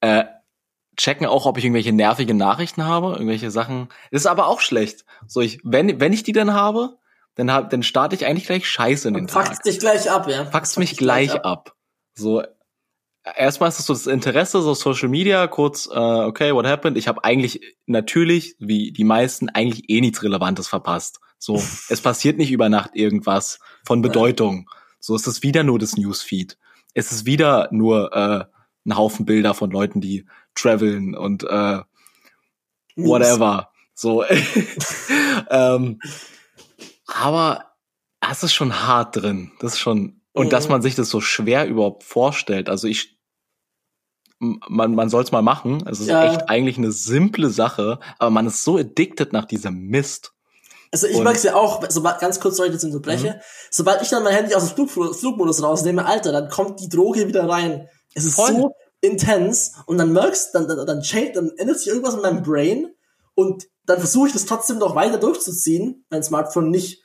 äh, 0.00 0.24
checken 0.96 1.26
auch, 1.26 1.46
ob 1.46 1.58
ich 1.58 1.64
irgendwelche 1.64 1.92
nervigen 1.92 2.36
Nachrichten 2.36 2.84
habe, 2.84 3.12
irgendwelche 3.12 3.50
Sachen. 3.50 3.88
Das 4.10 4.22
ist 4.22 4.26
aber 4.26 4.46
auch 4.46 4.60
schlecht. 4.60 5.04
So 5.26 5.40
ich, 5.40 5.60
wenn, 5.64 6.00
wenn 6.00 6.12
ich 6.12 6.22
die 6.22 6.32
dann 6.32 6.54
habe, 6.54 6.96
dann 7.34 7.50
hab, 7.50 7.70
dann 7.70 7.82
starte 7.82 8.14
ich 8.14 8.26
eigentlich 8.26 8.46
gleich 8.46 8.68
Scheiße 8.68 9.08
in 9.08 9.14
den 9.14 9.26
Tag. 9.26 9.46
Fuckst 9.46 9.66
dich 9.66 9.78
gleich 9.78 10.10
ab, 10.10 10.28
ja. 10.28 10.46
Fuckst 10.46 10.78
mich 10.78 10.96
gleich 10.96 11.34
ab. 11.34 11.44
ab. 11.44 11.76
So 12.14 12.42
erstmal 13.24 13.68
ist 13.68 13.80
es 13.80 13.86
so 13.86 13.92
das 13.92 14.06
Interesse, 14.06 14.62
so 14.62 14.74
Social 14.74 15.08
Media, 15.08 15.46
kurz, 15.46 15.86
äh, 15.86 15.98
okay, 15.98 16.54
what 16.54 16.66
happened? 16.66 16.96
Ich 16.96 17.08
habe 17.08 17.24
eigentlich 17.24 17.60
natürlich, 17.86 18.56
wie 18.58 18.92
die 18.92 19.04
meisten, 19.04 19.48
eigentlich 19.48 19.88
eh 19.88 20.00
nichts 20.00 20.22
Relevantes 20.22 20.68
verpasst. 20.68 21.20
So, 21.38 21.56
es 21.88 22.00
passiert 22.00 22.38
nicht 22.38 22.50
über 22.50 22.68
Nacht 22.68 22.90
irgendwas 22.94 23.60
von 23.84 24.02
Bedeutung. 24.02 24.68
So 24.98 25.14
ist 25.14 25.26
es 25.26 25.42
wieder 25.42 25.62
nur 25.62 25.78
das 25.78 25.96
Newsfeed. 25.96 26.58
Es 26.92 27.12
ist 27.12 27.24
wieder 27.24 27.68
nur 27.70 28.12
äh, 28.14 28.44
ein 28.86 28.96
Haufen 28.96 29.24
Bilder 29.24 29.54
von 29.54 29.70
Leuten, 29.70 30.00
die 30.00 30.26
traveln 30.54 31.14
und 31.14 31.44
äh, 31.44 31.80
whatever. 32.96 33.70
So. 33.94 34.24
ähm, 35.50 36.00
Aber 37.06 37.72
das 38.20 38.42
ist 38.42 38.52
schon 38.52 38.86
hart 38.86 39.16
drin. 39.16 39.52
Das 39.60 39.74
ist 39.74 39.78
schon, 39.78 40.19
und 40.40 40.46
mhm. 40.46 40.50
dass 40.50 40.68
man 40.68 40.80
sich 40.80 40.94
das 40.94 41.10
so 41.10 41.20
schwer 41.20 41.66
überhaupt 41.66 42.02
vorstellt. 42.02 42.70
Also 42.70 42.88
ich, 42.88 43.18
man, 44.38 44.94
man 44.94 45.10
soll 45.10 45.22
es 45.22 45.32
mal 45.32 45.42
machen. 45.42 45.84
Es 45.86 46.00
ist 46.00 46.08
ja. 46.08 46.32
echt 46.32 46.48
eigentlich 46.48 46.78
eine 46.78 46.92
simple 46.92 47.50
Sache, 47.50 48.00
aber 48.18 48.30
man 48.30 48.46
ist 48.46 48.64
so 48.64 48.78
addicted 48.78 49.34
nach 49.34 49.44
diesem 49.44 49.88
Mist. 49.88 50.32
Also 50.92 51.06
ich 51.06 51.18
mag 51.20 51.36
es 51.36 51.42
ja 51.42 51.54
auch, 51.54 51.84
sobald, 51.88 52.20
ganz 52.20 52.40
kurz, 52.40 52.56
soll 52.56 52.66
ich 52.66 52.72
jetzt 52.72 53.02
Bleche, 53.02 53.34
mhm. 53.34 53.40
sobald 53.70 54.00
ich 54.00 54.08
dann 54.08 54.24
mein 54.24 54.34
Handy 54.34 54.54
aus 54.54 54.74
dem 54.74 54.88
Flug, 54.88 55.14
Flugmodus 55.14 55.62
rausnehme, 55.62 56.06
Alter, 56.06 56.32
dann 56.32 56.48
kommt 56.48 56.80
die 56.80 56.88
Droge 56.88 57.28
wieder 57.28 57.46
rein. 57.46 57.86
Es 58.14 58.24
ist 58.24 58.34
Voll. 58.34 58.56
so 58.56 58.74
intens 59.02 59.74
und 59.86 59.98
dann 59.98 60.12
merkst, 60.12 60.54
dann, 60.54 60.66
dann, 60.66 60.78
dann, 60.78 60.86
dann, 60.86 61.32
dann 61.34 61.50
ändert 61.58 61.78
sich 61.78 61.88
irgendwas 61.88 62.14
in 62.14 62.22
meinem 62.22 62.42
Brain 62.42 62.88
und 63.34 63.68
dann 63.84 63.98
versuche 63.98 64.28
ich 64.28 64.32
das 64.32 64.46
trotzdem 64.46 64.78
noch 64.78 64.94
weiter 64.94 65.18
durchzuziehen, 65.18 66.06
mein 66.08 66.22
Smartphone 66.22 66.70
nicht 66.70 67.04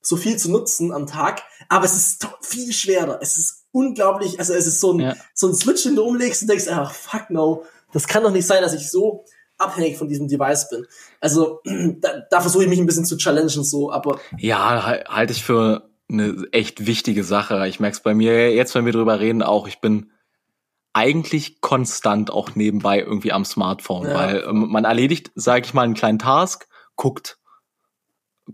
so 0.00 0.16
viel 0.16 0.36
zu 0.36 0.50
nutzen 0.50 0.92
am 0.92 1.06
Tag, 1.06 1.42
aber 1.68 1.84
es 1.84 1.96
ist 1.96 2.26
viel 2.40 2.72
schwerer. 2.72 3.18
Es 3.20 3.36
ist 3.36 3.66
unglaublich, 3.72 4.38
also 4.38 4.54
es 4.54 4.66
ist 4.66 4.80
so 4.80 4.92
ein, 4.92 5.00
ja. 5.00 5.16
so 5.34 5.48
ein 5.48 5.54
Switch, 5.54 5.82
den 5.82 5.96
du 5.96 6.02
umlegst 6.02 6.42
und 6.42 6.48
denkst, 6.48 6.68
ach, 6.70 6.92
fuck 6.92 7.30
no, 7.30 7.64
das 7.92 8.06
kann 8.06 8.22
doch 8.22 8.32
nicht 8.32 8.46
sein, 8.46 8.62
dass 8.62 8.74
ich 8.74 8.90
so 8.90 9.24
abhängig 9.58 9.98
von 9.98 10.08
diesem 10.08 10.28
Device 10.28 10.68
bin. 10.70 10.86
Also 11.20 11.60
da, 11.64 12.22
da 12.30 12.40
versuche 12.40 12.64
ich 12.64 12.70
mich 12.70 12.78
ein 12.78 12.86
bisschen 12.86 13.04
zu 13.04 13.16
challengen 13.16 13.64
so, 13.64 13.92
aber 13.92 14.18
ja, 14.38 15.04
halte 15.08 15.32
ich 15.32 15.44
für 15.44 15.90
eine 16.08 16.46
echt 16.52 16.86
wichtige 16.86 17.22
Sache. 17.22 17.68
Ich 17.68 17.78
merke 17.78 17.96
es 17.96 18.02
bei 18.02 18.14
mir 18.14 18.52
jetzt, 18.52 18.74
wenn 18.74 18.86
wir 18.86 18.92
drüber 18.92 19.20
reden, 19.20 19.42
auch. 19.42 19.68
Ich 19.68 19.80
bin 19.80 20.10
eigentlich 20.92 21.60
konstant 21.60 22.32
auch 22.32 22.56
nebenbei 22.56 22.98
irgendwie 22.98 23.32
am 23.32 23.44
Smartphone, 23.44 24.08
ja. 24.08 24.14
weil 24.14 24.44
ähm, 24.48 24.68
man 24.70 24.84
erledigt, 24.84 25.30
sage 25.36 25.64
ich 25.64 25.74
mal, 25.74 25.82
einen 25.82 25.94
kleinen 25.94 26.18
Task, 26.18 26.66
guckt 26.96 27.38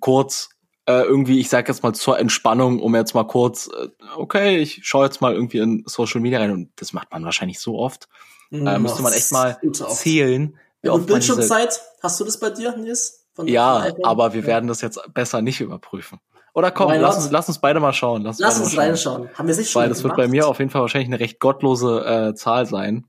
kurz 0.01 0.51
äh, 0.87 1.03
irgendwie, 1.03 1.41
ich 1.41 1.49
sage 1.49 1.71
jetzt 1.71 1.83
mal 1.83 1.93
zur 1.93 2.19
Entspannung, 2.19 2.81
um 2.81 2.95
jetzt 2.95 3.15
mal 3.15 3.27
kurz, 3.27 3.69
äh, 3.69 3.89
okay, 4.17 4.59
ich 4.59 4.81
schaue 4.85 5.05
jetzt 5.05 5.21
mal 5.21 5.35
irgendwie 5.35 5.59
in 5.59 5.85
Social 5.87 6.21
Media 6.21 6.39
rein 6.39 6.53
und 6.53 6.71
das 6.77 6.93
macht 6.93 7.11
man 7.11 7.25
wahrscheinlich 7.25 7.59
so 7.59 7.79
oft. 7.79 8.09
Mhm, 8.51 8.67
äh, 8.67 8.79
müsste 8.79 9.03
man 9.03 9.13
echt 9.13 9.33
mal 9.33 9.59
zählen. 9.73 10.57
Wie 10.83 10.89
und 10.89 11.07
Bildschirmzeit, 11.07 11.81
hast 12.03 12.21
du 12.21 12.25
das 12.25 12.39
bei 12.39 12.51
dir, 12.51 12.77
Nils? 12.77 13.25
ja, 13.45 13.89
aber 14.03 14.33
wir 14.33 14.41
ja. 14.43 14.47
werden 14.47 14.69
das 14.69 14.81
jetzt 14.81 15.01
besser 15.13 15.43
nicht 15.43 15.61
überprüfen. 15.61 16.21
Oder 16.55 16.71
komm, 16.71 16.91
lass 16.93 17.17
uns, 17.17 17.31
lass 17.31 17.49
uns 17.49 17.59
beide 17.59 17.81
mal 17.81 17.93
schauen. 17.93 18.23
Lass, 18.23 18.39
lass 18.39 18.59
uns 18.59 18.79
reinschauen. 18.79 19.29
Haben 19.35 19.47
wir 19.47 19.55
sich 19.55 19.69
schon 19.69 19.83
Weil 19.83 19.91
das 19.91 20.01
gemacht? 20.01 20.17
wird 20.17 20.27
bei 20.27 20.31
mir 20.31 20.49
auf 20.49 20.59
jeden 20.59 20.71
Fall 20.71 20.81
wahrscheinlich 20.81 21.09
eine 21.09 21.21
recht 21.21 21.39
gottlose 21.39 22.03
äh, 22.07 22.35
Zahl 22.35 22.65
sein. 22.65 23.05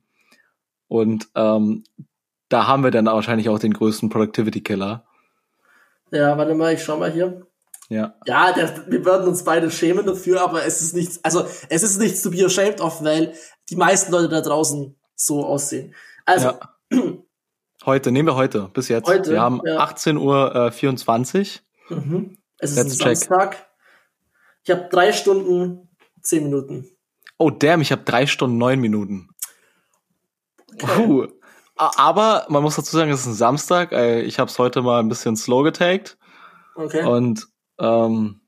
Und 0.89 1.29
ähm, 1.33 1.85
da 2.49 2.67
haben 2.67 2.83
wir 2.83 2.91
dann 2.91 3.05
wahrscheinlich 3.05 3.47
auch 3.47 3.59
den 3.59 3.71
größten 3.71 4.09
Productivity-Killer. 4.09 5.05
Ja, 6.11 6.37
warte 6.37 6.55
mal, 6.55 6.73
ich 6.73 6.83
schau 6.83 6.97
mal 6.97 7.11
hier. 7.11 7.47
Ja. 7.89 8.15
Ja, 8.25 8.51
der, 8.51 8.91
wir 8.91 9.05
würden 9.05 9.27
uns 9.27 9.43
beide 9.43 9.71
schämen 9.71 10.05
dafür, 10.05 10.41
aber 10.41 10.65
es 10.65 10.81
ist 10.81 10.93
nichts, 10.93 11.23
also 11.23 11.45
es 11.69 11.83
ist 11.83 11.99
nichts 11.99 12.21
to 12.21 12.31
be 12.31 12.45
ashamed 12.45 12.81
of, 12.81 13.03
weil 13.03 13.33
die 13.69 13.75
meisten 13.75 14.11
Leute 14.11 14.29
da 14.29 14.41
draußen 14.41 14.95
so 15.15 15.45
aussehen. 15.45 15.95
Also. 16.25 16.53
Ja. 16.91 16.99
Heute, 17.85 18.11
nehmen 18.11 18.27
wir 18.27 18.35
heute, 18.35 18.69
bis 18.73 18.89
jetzt. 18.89 19.07
Heute, 19.07 19.31
wir 19.31 19.39
haben 19.39 19.61
ja. 19.63 19.77
18 19.77 20.17
Uhr 20.17 20.53
äh, 20.53 20.71
24. 20.71 21.61
Mhm. 21.87 22.37
Es 22.57 22.71
ist 22.71 22.75
Let's 22.75 22.91
ein 22.91 22.97
check. 22.97 23.17
Samstag. 23.17 23.67
Ich 24.65 24.71
habe 24.71 24.89
drei 24.91 25.13
Stunden, 25.13 25.87
zehn 26.21 26.43
Minuten. 26.43 26.89
Oh 27.37 27.49
damn, 27.49 27.79
ich 27.79 27.93
habe 27.93 28.01
drei 28.03 28.27
Stunden, 28.27 28.57
neun 28.57 28.81
Minuten. 28.81 29.29
Okay. 30.73 31.01
Uh. 31.01 31.27
Aber 31.77 32.45
man 32.49 32.61
muss 32.61 32.75
dazu 32.75 32.97
sagen, 32.97 33.09
es 33.09 33.21
ist 33.21 33.27
ein 33.27 33.33
Samstag. 33.35 33.93
Ich 33.93 34.37
habe 34.37 34.49
es 34.49 34.59
heute 34.59 34.81
mal 34.81 34.99
ein 34.99 35.07
bisschen 35.07 35.37
slow 35.37 35.63
getaggt. 35.63 36.17
Okay. 36.75 37.05
Und 37.05 37.47
ähm, 37.79 38.41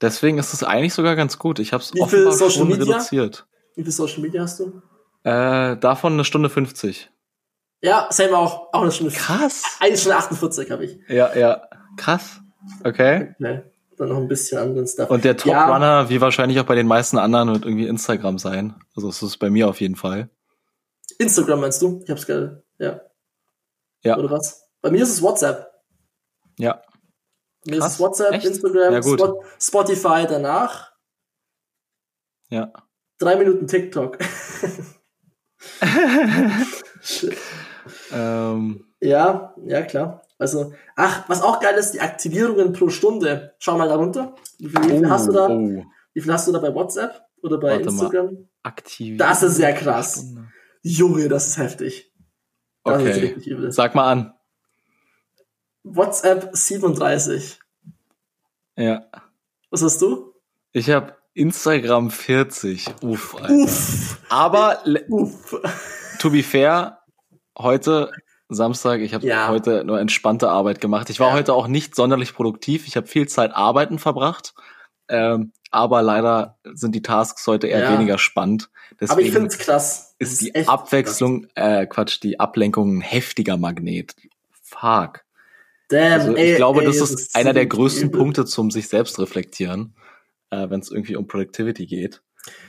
deswegen 0.00 0.38
ist 0.38 0.52
es 0.52 0.62
eigentlich 0.62 0.94
sogar 0.94 1.16
ganz 1.16 1.38
gut. 1.38 1.58
Ich 1.58 1.72
habe 1.72 1.82
es 1.82 1.92
offenbar 1.98 2.32
Social 2.32 2.50
schon 2.50 2.68
Media? 2.68 2.84
reduziert. 2.84 3.46
Wie 3.74 3.82
viel 3.82 3.92
Social 3.92 4.20
Media 4.20 4.42
hast 4.42 4.60
du? 4.60 4.82
Äh, 5.24 5.76
davon 5.76 6.14
eine 6.14 6.24
Stunde 6.24 6.50
50. 6.50 7.10
Ja, 7.80 8.06
selber 8.10 8.38
auch, 8.38 8.72
auch 8.72 8.82
eine 8.82 8.92
Stunde. 8.92 9.12
Krass. 9.12 9.62
Eine 9.80 9.96
Stunde 9.96 10.16
48 10.16 10.70
habe 10.70 10.84
ich. 10.84 10.98
Ja, 11.08 11.34
ja. 11.36 11.68
Krass. 11.96 12.40
Okay. 12.82 13.34
okay. 13.38 13.62
Dann 13.96 14.08
noch 14.08 14.16
ein 14.16 14.28
bisschen 14.28 14.58
anderen 14.58 14.86
Stuff. 14.86 15.10
Und 15.10 15.24
der 15.24 15.36
Top-Runner, 15.36 16.02
ja. 16.02 16.08
wie 16.08 16.20
wahrscheinlich 16.20 16.58
auch 16.60 16.64
bei 16.64 16.74
den 16.74 16.86
meisten 16.86 17.18
anderen, 17.18 17.52
wird 17.52 17.64
irgendwie 17.64 17.86
Instagram 17.86 18.38
sein. 18.38 18.74
Also 18.96 19.08
das 19.08 19.22
ist 19.22 19.38
bei 19.38 19.50
mir 19.50 19.68
auf 19.68 19.80
jeden 19.80 19.96
Fall. 19.96 20.30
Instagram 21.18 21.60
meinst 21.60 21.80
du? 21.82 22.00
Ich 22.04 22.10
hab's 22.10 22.26
gerade. 22.26 22.64
Ja. 22.78 23.00
Ja. 24.02 24.18
Oder 24.18 24.30
was? 24.30 24.68
Bei 24.80 24.90
mir 24.90 25.02
ist 25.02 25.10
es 25.10 25.22
WhatsApp. 25.22 25.70
Ja. 26.58 26.82
Krass. 27.68 27.98
WhatsApp, 28.00 28.34
Echt? 28.34 28.46
Instagram, 28.46 28.92
ja, 28.92 29.02
Spot 29.02 29.42
Spotify 29.58 30.26
danach. 30.28 30.92
Ja. 32.50 32.72
Drei 33.18 33.36
Minuten 33.36 33.66
TikTok. 33.66 34.18
ähm. 38.12 38.86
Ja, 39.00 39.54
ja, 39.64 39.82
klar. 39.82 40.22
Also, 40.38 40.72
ach, 40.96 41.28
was 41.28 41.42
auch 41.42 41.60
geil 41.60 41.76
ist, 41.76 41.92
die 41.92 42.00
Aktivierungen 42.00 42.72
pro 42.72 42.88
Stunde. 42.88 43.54
Schau 43.58 43.78
mal 43.78 43.88
da 43.88 43.96
runter. 43.96 44.34
Wie 44.58 44.68
viel, 44.68 45.04
oh, 45.04 45.10
hast 45.10 45.28
du 45.28 45.32
da? 45.32 45.48
Oh. 45.48 45.84
Wie 46.12 46.20
viel 46.20 46.32
hast 46.32 46.48
du 46.48 46.52
da 46.52 46.58
bei 46.58 46.74
WhatsApp 46.74 47.22
oder 47.42 47.58
bei 47.58 47.72
Warte 47.72 47.84
Instagram? 47.84 48.48
Aktiv. 48.62 49.18
Das 49.18 49.42
ist 49.42 49.56
sehr 49.56 49.74
krass. 49.74 50.34
Junge, 50.82 51.28
das 51.28 51.46
ist 51.48 51.58
heftig. 51.58 52.12
Das 52.84 53.00
okay. 53.00 53.36
Ist 53.38 53.74
Sag 53.74 53.94
mal 53.94 54.10
an. 54.10 54.33
WhatsApp 55.84 56.50
37. 56.52 57.60
Ja. 58.76 59.06
Was 59.70 59.82
hast 59.82 60.00
du? 60.02 60.32
Ich 60.72 60.90
habe 60.90 61.14
Instagram 61.34 62.10
40. 62.10 62.86
Uff, 63.02 63.36
Alter. 63.36 63.54
Uff. 63.54 64.18
Aber 64.28 64.78
Uff. 65.08 65.54
to 66.18 66.30
be 66.30 66.42
fair, 66.42 66.98
heute 67.56 68.10
Samstag, 68.48 69.00
ich 69.00 69.14
habe 69.14 69.26
ja. 69.26 69.48
heute 69.48 69.84
nur 69.84 70.00
entspannte 70.00 70.48
Arbeit 70.48 70.80
gemacht. 70.80 71.10
Ich 71.10 71.20
war 71.20 71.28
ja. 71.28 71.34
heute 71.34 71.52
auch 71.52 71.68
nicht 71.68 71.94
sonderlich 71.94 72.34
produktiv. 72.34 72.86
Ich 72.86 72.96
habe 72.96 73.06
viel 73.06 73.28
Zeit 73.28 73.54
arbeiten 73.54 73.98
verbracht. 73.98 74.54
Ähm, 75.08 75.52
aber 75.70 76.02
leider 76.02 76.56
sind 76.72 76.94
die 76.94 77.02
Tasks 77.02 77.46
heute 77.46 77.66
eher 77.66 77.80
ja. 77.80 77.92
weniger 77.92 78.16
spannend. 78.16 78.70
Deswegen 78.92 79.12
aber 79.12 79.20
ich 79.20 79.32
finde 79.32 79.48
es 79.48 79.58
krass. 79.58 80.14
Ist, 80.18 80.32
ist 80.32 80.42
die 80.42 80.68
Abwechslung, 80.68 81.46
äh, 81.56 81.86
Quatsch, 81.86 82.22
die 82.22 82.40
Ablenkung 82.40 82.98
ein 82.98 83.00
heftiger 83.00 83.56
Magnet. 83.56 84.14
Fuck. 84.62 85.24
Damn, 85.88 86.20
also, 86.20 86.36
ey, 86.36 86.52
ich 86.52 86.56
glaube, 86.56 86.80
ey, 86.80 86.86
das 86.86 86.96
ist, 86.96 87.10
ist 87.10 87.36
einer 87.36 87.52
der 87.52 87.66
größten 87.66 88.08
übel. 88.08 88.20
Punkte 88.20 88.44
zum 88.44 88.70
sich 88.70 88.88
selbst 88.88 89.18
reflektieren, 89.18 89.94
äh, 90.50 90.68
wenn 90.70 90.80
es 90.80 90.90
irgendwie 90.90 91.16
um 91.16 91.26
Productivity 91.26 91.86
geht. 91.86 92.22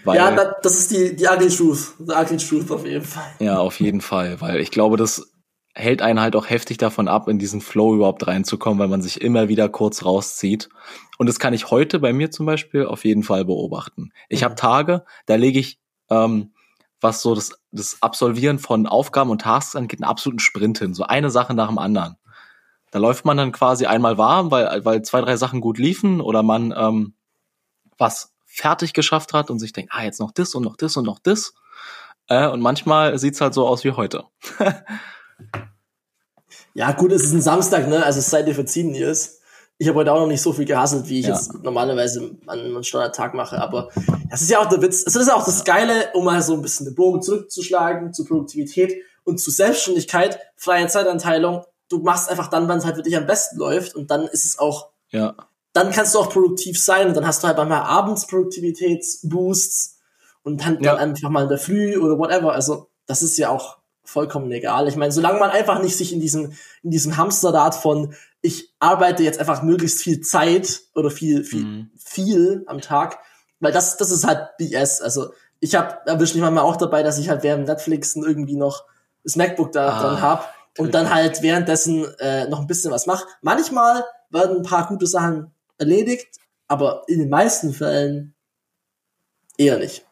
Weil, 0.03 0.17
ja, 0.17 0.53
das 0.61 0.77
ist 0.77 0.91
die, 0.91 1.15
die 1.15 1.25
ugly 1.25 1.49
truth. 1.49 1.95
The 1.99 2.13
ugly 2.13 2.37
truth 2.37 2.71
auf 2.71 2.85
jeden 2.85 3.05
Fall. 3.05 3.31
Ja, 3.39 3.59
auf 3.59 3.79
jeden 3.79 4.01
Fall, 4.01 4.39
weil 4.41 4.59
ich 4.59 4.71
glaube, 4.71 4.97
das 4.97 5.31
hält 5.73 6.01
einen 6.01 6.21
halt 6.21 6.35
auch 6.35 6.49
heftig 6.49 6.77
davon 6.77 7.09
ab, 7.09 7.27
in 7.27 7.37
diesen 7.37 7.59
Flow 7.59 7.95
überhaupt 7.95 8.25
reinzukommen, 8.25 8.79
weil 8.79 8.87
man 8.87 9.01
sich 9.01 9.21
immer 9.21 9.49
wieder 9.49 9.67
kurz 9.67 10.05
rauszieht. 10.05 10.69
Und 11.17 11.27
das 11.27 11.37
kann 11.37 11.53
ich 11.53 11.69
heute 11.69 11.99
bei 11.99 12.13
mir 12.13 12.31
zum 12.31 12.45
Beispiel 12.45 12.85
auf 12.85 13.03
jeden 13.03 13.23
Fall 13.23 13.43
beobachten. 13.43 14.11
Ich 14.29 14.41
mhm. 14.41 14.45
habe 14.45 14.55
Tage, 14.55 15.05
da 15.25 15.35
lege 15.35 15.59
ich, 15.59 15.79
ähm, 16.09 16.53
was 17.01 17.21
so 17.21 17.35
das, 17.35 17.59
das 17.71 17.97
Absolvieren 18.01 18.57
von 18.57 18.87
Aufgaben 18.87 19.29
und 19.29 19.41
Tasks 19.41 19.75
angeht, 19.75 19.99
einen 19.99 20.09
absoluten 20.09 20.39
Sprint 20.39 20.79
hin. 20.79 20.93
So 20.93 21.03
eine 21.03 21.29
Sache 21.29 21.53
nach 21.53 21.67
dem 21.67 21.77
anderen. 21.77 22.15
Da 22.95 22.99
läuft 22.99 23.25
man 23.25 23.35
dann 23.35 23.51
quasi 23.51 23.87
einmal 23.87 24.17
warm, 24.17 24.51
weil, 24.51 24.85
weil 24.85 25.01
zwei, 25.01 25.19
drei 25.19 25.35
Sachen 25.35 25.59
gut 25.59 25.77
liefen 25.77 26.21
oder 26.21 26.43
man 26.43 26.73
ähm, 26.77 27.13
was 27.97 28.31
fertig 28.45 28.93
geschafft 28.93 29.33
hat 29.33 29.49
und 29.49 29.59
sich 29.59 29.73
denkt, 29.73 29.91
ah, 29.93 30.05
jetzt 30.05 30.21
noch 30.21 30.31
das 30.31 30.55
und 30.55 30.63
noch 30.63 30.77
das 30.77 30.95
und 30.95 31.03
noch 31.03 31.19
das. 31.19 31.53
Äh, 32.29 32.47
und 32.47 32.61
manchmal 32.61 33.19
sieht's 33.19 33.41
halt 33.41 33.53
so 33.53 33.67
aus 33.67 33.83
wie 33.83 33.91
heute. 33.91 34.23
Ja, 36.73 36.91
gut, 36.91 37.11
es 37.13 37.23
ist 37.23 37.33
ein 37.33 37.41
Samstag, 37.41 37.87
ne? 37.87 38.03
Also 38.03 38.19
es 38.19 38.29
sei 38.29 38.43
dir 38.43 38.53
verziehen, 38.53 38.91
Nils. 38.91 39.39
Ich 39.77 39.87
habe 39.87 39.99
heute 39.99 40.11
auch 40.11 40.19
noch 40.19 40.27
nicht 40.27 40.41
so 40.41 40.51
viel 40.51 40.65
gehasselt, 40.65 41.07
wie 41.07 41.19
ich 41.19 41.25
ja. 41.25 41.33
jetzt 41.33 41.63
normalerweise 41.63 42.37
an 42.47 42.59
einem 42.59 42.83
Standardtag 42.83 43.33
mache. 43.33 43.61
Aber 43.61 43.89
das 44.29 44.41
ist 44.41 44.51
ja 44.51 44.59
auch 44.59 44.67
der 44.67 44.81
Witz. 44.81 45.03
Es 45.05 45.15
ist 45.15 45.31
auch 45.31 45.45
das 45.45 45.63
Geile, 45.63 46.11
um 46.13 46.25
mal 46.25 46.41
so 46.41 46.53
ein 46.53 46.61
bisschen 46.61 46.85
den 46.85 46.95
Bogen 46.95 47.21
zurückzuschlagen 47.21 48.13
zu 48.13 48.25
Produktivität 48.25 48.93
und 49.23 49.39
zu 49.39 49.51
Selbstständigkeit, 49.51 50.39
freie 50.57 50.87
Zeitanteilung. 50.87 51.63
Du 51.89 51.99
machst 51.99 52.29
einfach 52.29 52.47
dann, 52.47 52.67
wann 52.67 52.79
es 52.79 52.85
halt 52.85 52.95
für 52.95 53.03
dich 53.03 53.15
am 53.15 53.25
besten 53.25 53.57
läuft. 53.57 53.95
Und 53.95 54.11
dann 54.11 54.23
ist 54.27 54.45
es 54.45 54.59
auch, 54.59 54.89
ja. 55.09 55.35
dann 55.73 55.91
kannst 55.91 56.15
du 56.15 56.19
auch 56.19 56.29
produktiv 56.29 56.81
sein. 56.81 57.07
Und 57.07 57.15
dann 57.15 57.27
hast 57.27 57.43
du 57.43 57.47
halt 57.47 57.57
manchmal 57.57 57.83
abends 57.83 58.27
Produktivitätsboosts 58.27 59.99
und 60.43 60.65
dann, 60.65 60.81
ja. 60.81 60.95
dann 60.95 61.09
einfach 61.09 61.29
mal 61.29 61.43
in 61.43 61.49
der 61.49 61.57
Früh 61.57 61.97
oder 61.97 62.17
whatever. 62.17 62.53
Also 62.53 62.89
das 63.05 63.21
ist 63.21 63.37
ja 63.37 63.49
auch 63.49 63.77
vollkommen 64.03 64.51
egal. 64.51 64.87
Ich 64.87 64.95
meine, 64.95 65.11
solange 65.11 65.39
man 65.39 65.49
einfach 65.49 65.81
nicht 65.81 65.97
sich 65.97 66.13
in 66.13 66.19
diesem, 66.19 66.53
in 66.83 66.91
diesem 66.91 67.17
Hamsterrad 67.17 67.75
von 67.75 68.13
ich 68.41 68.71
arbeite 68.79 69.23
jetzt 69.23 69.39
einfach 69.39 69.63
möglichst 69.63 70.01
viel 70.01 70.21
Zeit 70.21 70.81
oder 70.93 71.09
viel, 71.09 71.43
viel, 71.43 71.65
mhm. 71.65 71.91
viel 71.97 72.63
am 72.67 72.79
Tag, 72.79 73.17
weil 73.59 73.71
das, 73.71 73.97
das 73.97 74.11
ist 74.11 74.25
halt 74.25 74.55
BS. 74.57 75.01
Also 75.01 75.31
ich 75.59 75.73
habe 75.73 75.97
erwischt 76.05 76.35
mich 76.35 76.43
manchmal 76.43 76.63
auch 76.63 76.75
dabei, 76.75 77.01
dass 77.01 77.17
ich 77.17 77.29
halt 77.29 77.41
während 77.41 77.67
Netflixen 77.67 78.23
irgendwie 78.23 78.55
noch 78.55 78.85
das 79.23 79.35
MacBook 79.35 79.71
da 79.71 79.89
ah. 79.89 79.99
dran 79.99 80.21
hab 80.21 80.53
und 80.77 80.93
dann 80.93 81.13
halt 81.13 81.41
währenddessen 81.41 82.05
äh, 82.19 82.47
noch 82.47 82.59
ein 82.59 82.67
bisschen 82.67 82.91
was 82.91 83.05
mache. 83.05 83.25
Manchmal 83.41 84.03
werden 84.29 84.57
ein 84.57 84.63
paar 84.63 84.87
gute 84.87 85.07
Sachen 85.07 85.53
erledigt, 85.77 86.27
aber 86.67 87.03
in 87.07 87.19
den 87.19 87.29
meisten 87.29 87.73
Fällen 87.73 88.35
eher 89.57 89.79
nicht. 89.79 90.05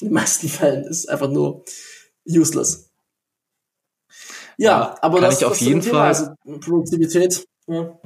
In 0.00 0.08
den 0.08 0.14
meisten 0.14 0.48
Fällen 0.48 0.84
ist 0.84 1.08
einfach 1.08 1.28
nur 1.28 1.64
useless. 2.26 2.90
Ja, 4.56 4.70
ja 4.70 4.98
aber 5.02 5.20
das, 5.20 5.40
ich 5.40 5.44
auf 5.44 5.52
das 5.52 5.60
jeden 5.60 5.82
Fall 5.82 6.08
also 6.08 6.34
Produktivität. 6.60 7.46
Ja. 7.66 7.98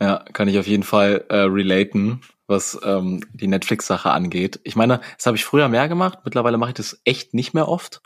ja. 0.00 0.24
kann 0.32 0.48
ich 0.48 0.58
auf 0.58 0.66
jeden 0.66 0.82
Fall 0.82 1.24
äh, 1.28 1.36
relaten, 1.36 2.22
was 2.46 2.78
ähm, 2.82 3.24
die 3.32 3.46
Netflix-Sache 3.46 4.10
angeht. 4.10 4.60
Ich 4.64 4.76
meine, 4.76 5.00
das 5.16 5.26
habe 5.26 5.36
ich 5.36 5.44
früher 5.44 5.68
mehr 5.68 5.88
gemacht. 5.88 6.20
Mittlerweile 6.24 6.58
mache 6.58 6.70
ich 6.70 6.76
das 6.76 7.00
echt 7.04 7.34
nicht 7.34 7.54
mehr 7.54 7.68
oft. 7.68 8.02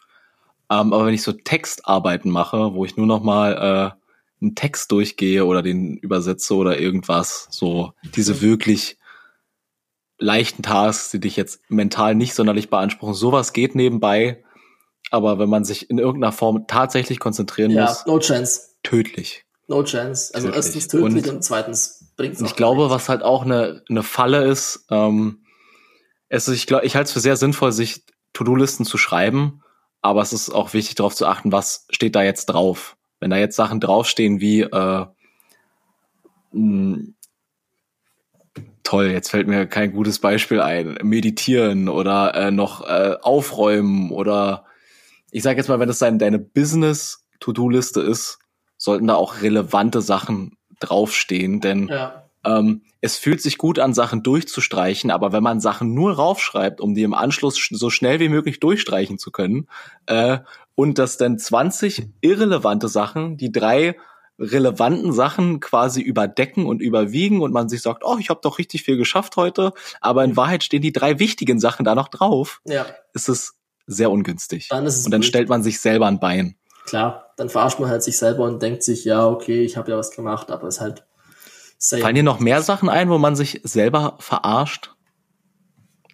Ähm, 0.81 0.93
aber 0.93 1.07
wenn 1.07 1.15
ich 1.15 1.23
so 1.23 1.33
Textarbeiten 1.33 2.31
mache, 2.31 2.75
wo 2.75 2.85
ich 2.85 2.97
nur 2.97 3.07
noch 3.07 3.23
mal 3.23 3.53
äh, 3.53 4.43
einen 4.43 4.55
Text 4.55 4.91
durchgehe 4.93 5.45
oder 5.45 5.63
den 5.63 5.97
übersetze 5.97 6.55
oder 6.55 6.79
irgendwas, 6.79 7.49
so 7.51 7.93
diese 8.15 8.41
wirklich 8.41 8.99
leichten 10.19 10.63
Tasks, 10.63 11.11
die 11.11 11.21
dich 11.21 11.37
jetzt 11.37 11.61
mental 11.69 12.15
nicht 12.15 12.35
sonderlich 12.35 12.71
beanspruchen, 12.71 13.15
sowas 13.15 13.53
geht 13.53 13.75
nebenbei. 13.75 14.43
Aber 15.11 15.39
wenn 15.39 15.49
man 15.49 15.65
sich 15.65 15.91
in 15.91 15.99
irgendeiner 15.99 16.33
Form 16.33 16.67
tatsächlich 16.67 17.21
konzentrieren 17.21 17.71
ja, 17.71 17.85
muss, 17.85 18.07
no 18.07 18.19
chance. 18.19 18.71
tödlich. 18.83 19.45
No 19.67 19.83
chance. 19.83 20.35
Also 20.35 20.49
tödlich. 20.49 20.65
erstens 20.65 20.89
tödlich 20.89 21.25
und, 21.25 21.29
und 21.29 21.45
zweitens 21.45 22.13
bringt 22.17 22.35
es 22.35 22.41
Ich 22.41 22.57
glaube, 22.57 22.91
was 22.91 23.09
halt 23.09 23.23
auch 23.23 23.45
eine, 23.45 23.83
eine 23.89 24.03
Falle 24.03 24.45
ist, 24.45 24.87
ähm, 24.91 25.45
es 26.29 26.49
ist, 26.49 26.57
ich 26.57 26.67
glaube, 26.67 26.87
ich 26.87 26.97
halte 26.97 27.09
es 27.09 27.13
für 27.13 27.21
sehr 27.21 27.37
sinnvoll, 27.37 27.71
sich 27.71 28.05
To-Do-Listen 28.33 28.85
zu 28.85 28.99
schreiben, 28.99 29.63
aber 30.05 30.21
es 30.21 30.35
ist 30.35 30.51
auch 30.51 30.75
wichtig 30.75 30.97
darauf 30.97 31.15
zu 31.15 31.27
achten, 31.27 31.51
was 31.51 31.87
steht 31.89 32.15
da 32.15 32.23
jetzt 32.23 32.47
drauf. 32.47 32.99
Wenn 33.21 33.31
da 33.31 33.39
jetzt 33.39 33.57
Sachen 33.57 33.81
draufstehen 33.81 34.39
wie 34.39 34.61
äh, 34.61 35.07
hm, 36.53 37.15
toll, 38.83 39.07
jetzt 39.07 39.31
fällt 39.31 39.49
mir 39.49 39.67
kein 39.67 39.93
gutes 39.93 40.19
Beispiel 40.19 40.61
ein, 40.61 40.99
meditieren 41.03 41.89
oder 41.89 42.35
äh, 42.35 42.51
noch 42.51 42.87
äh, 42.87 43.17
aufräumen 43.23 44.11
oder 44.11 44.67
ich 45.31 45.43
sage 45.43 45.57
jetzt 45.57 45.69
mal, 45.69 45.81
wenn 45.81 45.89
das 45.89 46.01
dein, 46.01 46.19
deine 46.19 46.39
Business-To-Do-Liste 46.39 48.03
ist, 48.03 48.41
sollten 48.77 49.07
da 49.07 49.15
auch 49.15 49.41
relevante 49.41 50.03
Sachen 50.03 50.59
draufstehen, 50.81 51.63
denn 51.63 51.89
ja. 51.89 52.29
ähm, 52.45 52.83
es 53.05 53.19
fühlt 53.19 53.43
sich 53.43 53.59
gut 53.59 53.79
an, 53.79 53.93
Sachen 53.93 54.23
durchzustreichen, 54.23 55.11
aber 55.11 55.31
wenn 55.31 55.43
man 55.43 55.61
Sachen 55.61 55.93
nur 55.93 56.15
raufschreibt, 56.15 56.81
um 56.81 56.95
die 56.95 57.03
im 57.03 57.13
Anschluss 57.13 57.69
so 57.71 57.91
schnell 57.91 58.19
wie 58.19 58.31
möglich 58.31 58.61
durchstreichen 58.61 59.19
zu 59.19 59.31
können, 59.31 59.69
äh, 60.07 60.39
und 60.75 60.99
das 60.99 61.19
dann 61.19 61.39
20 61.39 62.07
irrelevante 62.23 62.89
Sachen, 62.89 63.37
die 63.37 63.53
drei 63.53 63.99
relevanten 64.39 65.13
Sachen 65.13 65.61
quasi 65.61 66.01
überdecken 66.01 66.65
und 66.65 66.81
überwiegen 66.81 67.43
und 67.43 67.53
man 67.53 67.69
sich 67.69 67.83
sagt, 67.83 68.05
oh, 68.07 68.17
ich 68.19 68.31
habe 68.31 68.41
doch 68.43 68.59
richtig 68.59 68.85
viel 68.85 68.97
geschafft 68.97 69.37
heute, 69.37 69.75
aber 70.01 70.25
in 70.25 70.35
Wahrheit 70.39 70.65
stehen 70.65 70.81
die 70.81 70.93
drei 70.93 71.19
wichtigen 71.19 71.61
Sachen 71.61 71.85
da 71.85 71.95
noch 71.95 72.09
drauf, 72.09 72.63
ja. 72.65 72.87
ist 73.13 73.29
es 73.29 73.53
sehr 73.87 74.11
ungünstig. 74.11 74.69
Dann 74.71 74.87
ist 74.87 74.99
es 74.99 75.05
und 75.05 75.11
dann 75.11 75.23
stellt 75.23 75.51
man 75.51 75.63
sich 75.63 75.79
selber 75.79 76.07
ein 76.07 76.21
Bein. 76.21 76.57
Klar, 76.87 77.33
dann 77.37 77.51
verarscht 77.51 77.81
man 77.81 77.91
halt 77.91 78.03
sich 78.03 78.17
selber 78.17 78.45
und 78.45 78.63
denkt 78.63 78.83
sich, 78.83 79.05
ja, 79.05 79.29
okay, 79.29 79.63
ich 79.63 79.77
habe 79.77 79.91
ja 79.91 79.99
was 79.99 80.11
gemacht, 80.11 80.51
aber 80.51 80.69
es 80.69 80.77
ist 80.77 80.81
halt 80.81 81.05
same. 81.79 82.03
Fallen 82.03 82.17
dir 82.17 82.23
noch 82.23 82.41
mehr 82.41 82.63
Sachen 82.63 82.89
ein, 82.89 83.11
wo 83.11 83.19
man 83.19 83.37
sich 83.37 83.61
selber 83.65 84.17
verarscht 84.21 84.95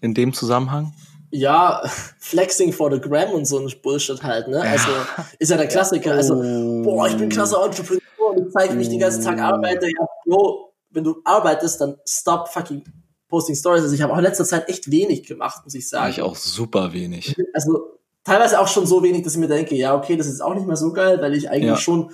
in 0.01 0.15
dem 0.15 0.33
Zusammenhang? 0.33 0.95
ja, 1.31 1.83
Flexing 2.19 2.73
for 2.73 2.93
the 2.93 3.01
Gram 3.01 3.31
und 3.31 3.47
so 3.47 3.59
ein 3.59 3.73
Bullshit 3.83 4.23
halt, 4.23 4.49
ne? 4.49 4.61
Also 4.61 4.91
ist 5.39 5.51
ja 5.51 5.57
der 5.57 5.69
Klassiker. 5.69 6.13
Also, 6.13 6.35
boah, 6.83 7.09
ich 7.09 7.17
bin 7.17 7.29
krasser 7.29 7.65
Entrepreneur 7.65 8.01
und 8.19 8.47
ich 8.47 8.53
zeige, 8.53 8.77
wie 8.77 8.83
ich 8.83 8.89
den 8.89 9.01
ganzen 9.01 9.25
Tag 9.25 9.39
arbeite. 9.39 9.87
Ja, 9.87 10.07
Bro, 10.27 10.73
wenn 10.91 11.05
du 11.05 11.21
arbeitest, 11.25 11.81
dann 11.81 11.97
stop 12.07 12.49
fucking 12.49 12.85
posting 13.29 13.55
Stories. 13.55 13.83
Also 13.83 13.95
ich 13.95 14.03
habe 14.03 14.13
auch 14.13 14.19
in 14.19 14.25
letzter 14.25 14.45
Zeit 14.45 14.69
echt 14.69 14.91
wenig 14.91 15.27
gemacht, 15.27 15.63
muss 15.65 15.75
ich 15.75 15.89
sagen. 15.89 16.11
Ich 16.11 16.21
auch 16.21 16.37
super 16.37 16.93
wenig. 16.93 17.37
Also 17.55 17.99
teilweise 18.25 18.61
auch 18.61 18.69
schon 18.69 18.87
so 18.87 19.03
wenig, 19.03 19.23
dass 19.23 19.35
ich 19.35 19.41
mir 19.41 19.49
denke, 19.49 19.77
ja, 19.77 19.97
okay, 19.97 20.17
das 20.17 20.27
ist 20.27 20.41
auch 20.41 20.55
nicht 20.55 20.67
mehr 20.67 20.77
so 20.77 20.93
geil, 20.93 21.21
weil 21.21 21.35
ich 21.35 21.49
eigentlich 21.49 21.67
ja. 21.67 21.77
schon 21.77 22.11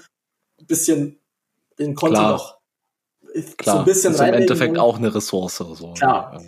ein 0.60 0.66
bisschen 0.66 1.20
den 1.78 1.94
Content 1.94 2.18
Klar. 2.18 2.32
noch 2.32 2.55
Klar. 3.56 3.76
so 3.76 3.78
ein 3.80 3.84
bisschen 3.84 4.14
ist 4.14 4.20
im 4.20 4.34
Endeffekt 4.34 4.78
auch 4.78 4.96
eine 4.96 5.14
Ressource. 5.14 5.56
So. 5.56 5.92
Klar 5.94 6.40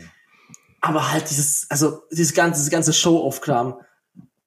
aber 0.80 1.12
halt 1.12 1.28
dieses, 1.30 1.66
also 1.70 2.02
dieses 2.10 2.34
ganze, 2.34 2.58
dieses 2.58 2.70
ganze 2.70 2.92
Show-Off-Kram. 2.92 3.80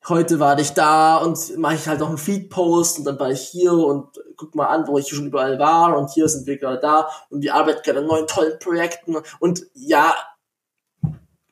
Heute 0.07 0.39
war 0.39 0.57
ich 0.57 0.71
da 0.71 1.17
und 1.17 1.57
mache 1.57 1.75
ich 1.75 1.87
halt 1.87 1.99
noch 1.99 2.09
einen 2.09 2.17
Feed-Post 2.17 2.99
und 2.99 3.05
dann 3.05 3.19
war 3.19 3.29
ich 3.29 3.41
hier 3.41 3.73
und 3.73 4.07
guck 4.35 4.55
mal 4.55 4.65
an, 4.65 4.87
wo 4.87 4.97
ich 4.97 5.07
schon 5.07 5.27
überall 5.27 5.59
war 5.59 5.95
und 5.95 6.09
hier 6.09 6.27
sind 6.27 6.47
wir 6.47 6.57
gerade 6.57 6.79
da 6.79 7.07
und 7.29 7.43
wir 7.43 7.53
arbeiten 7.53 7.81
gerade 7.83 7.99
an 7.99 8.07
neuen 8.07 8.25
tollen 8.25 8.57
Projekten 8.57 9.17
und 9.39 9.63
ja, 9.75 10.15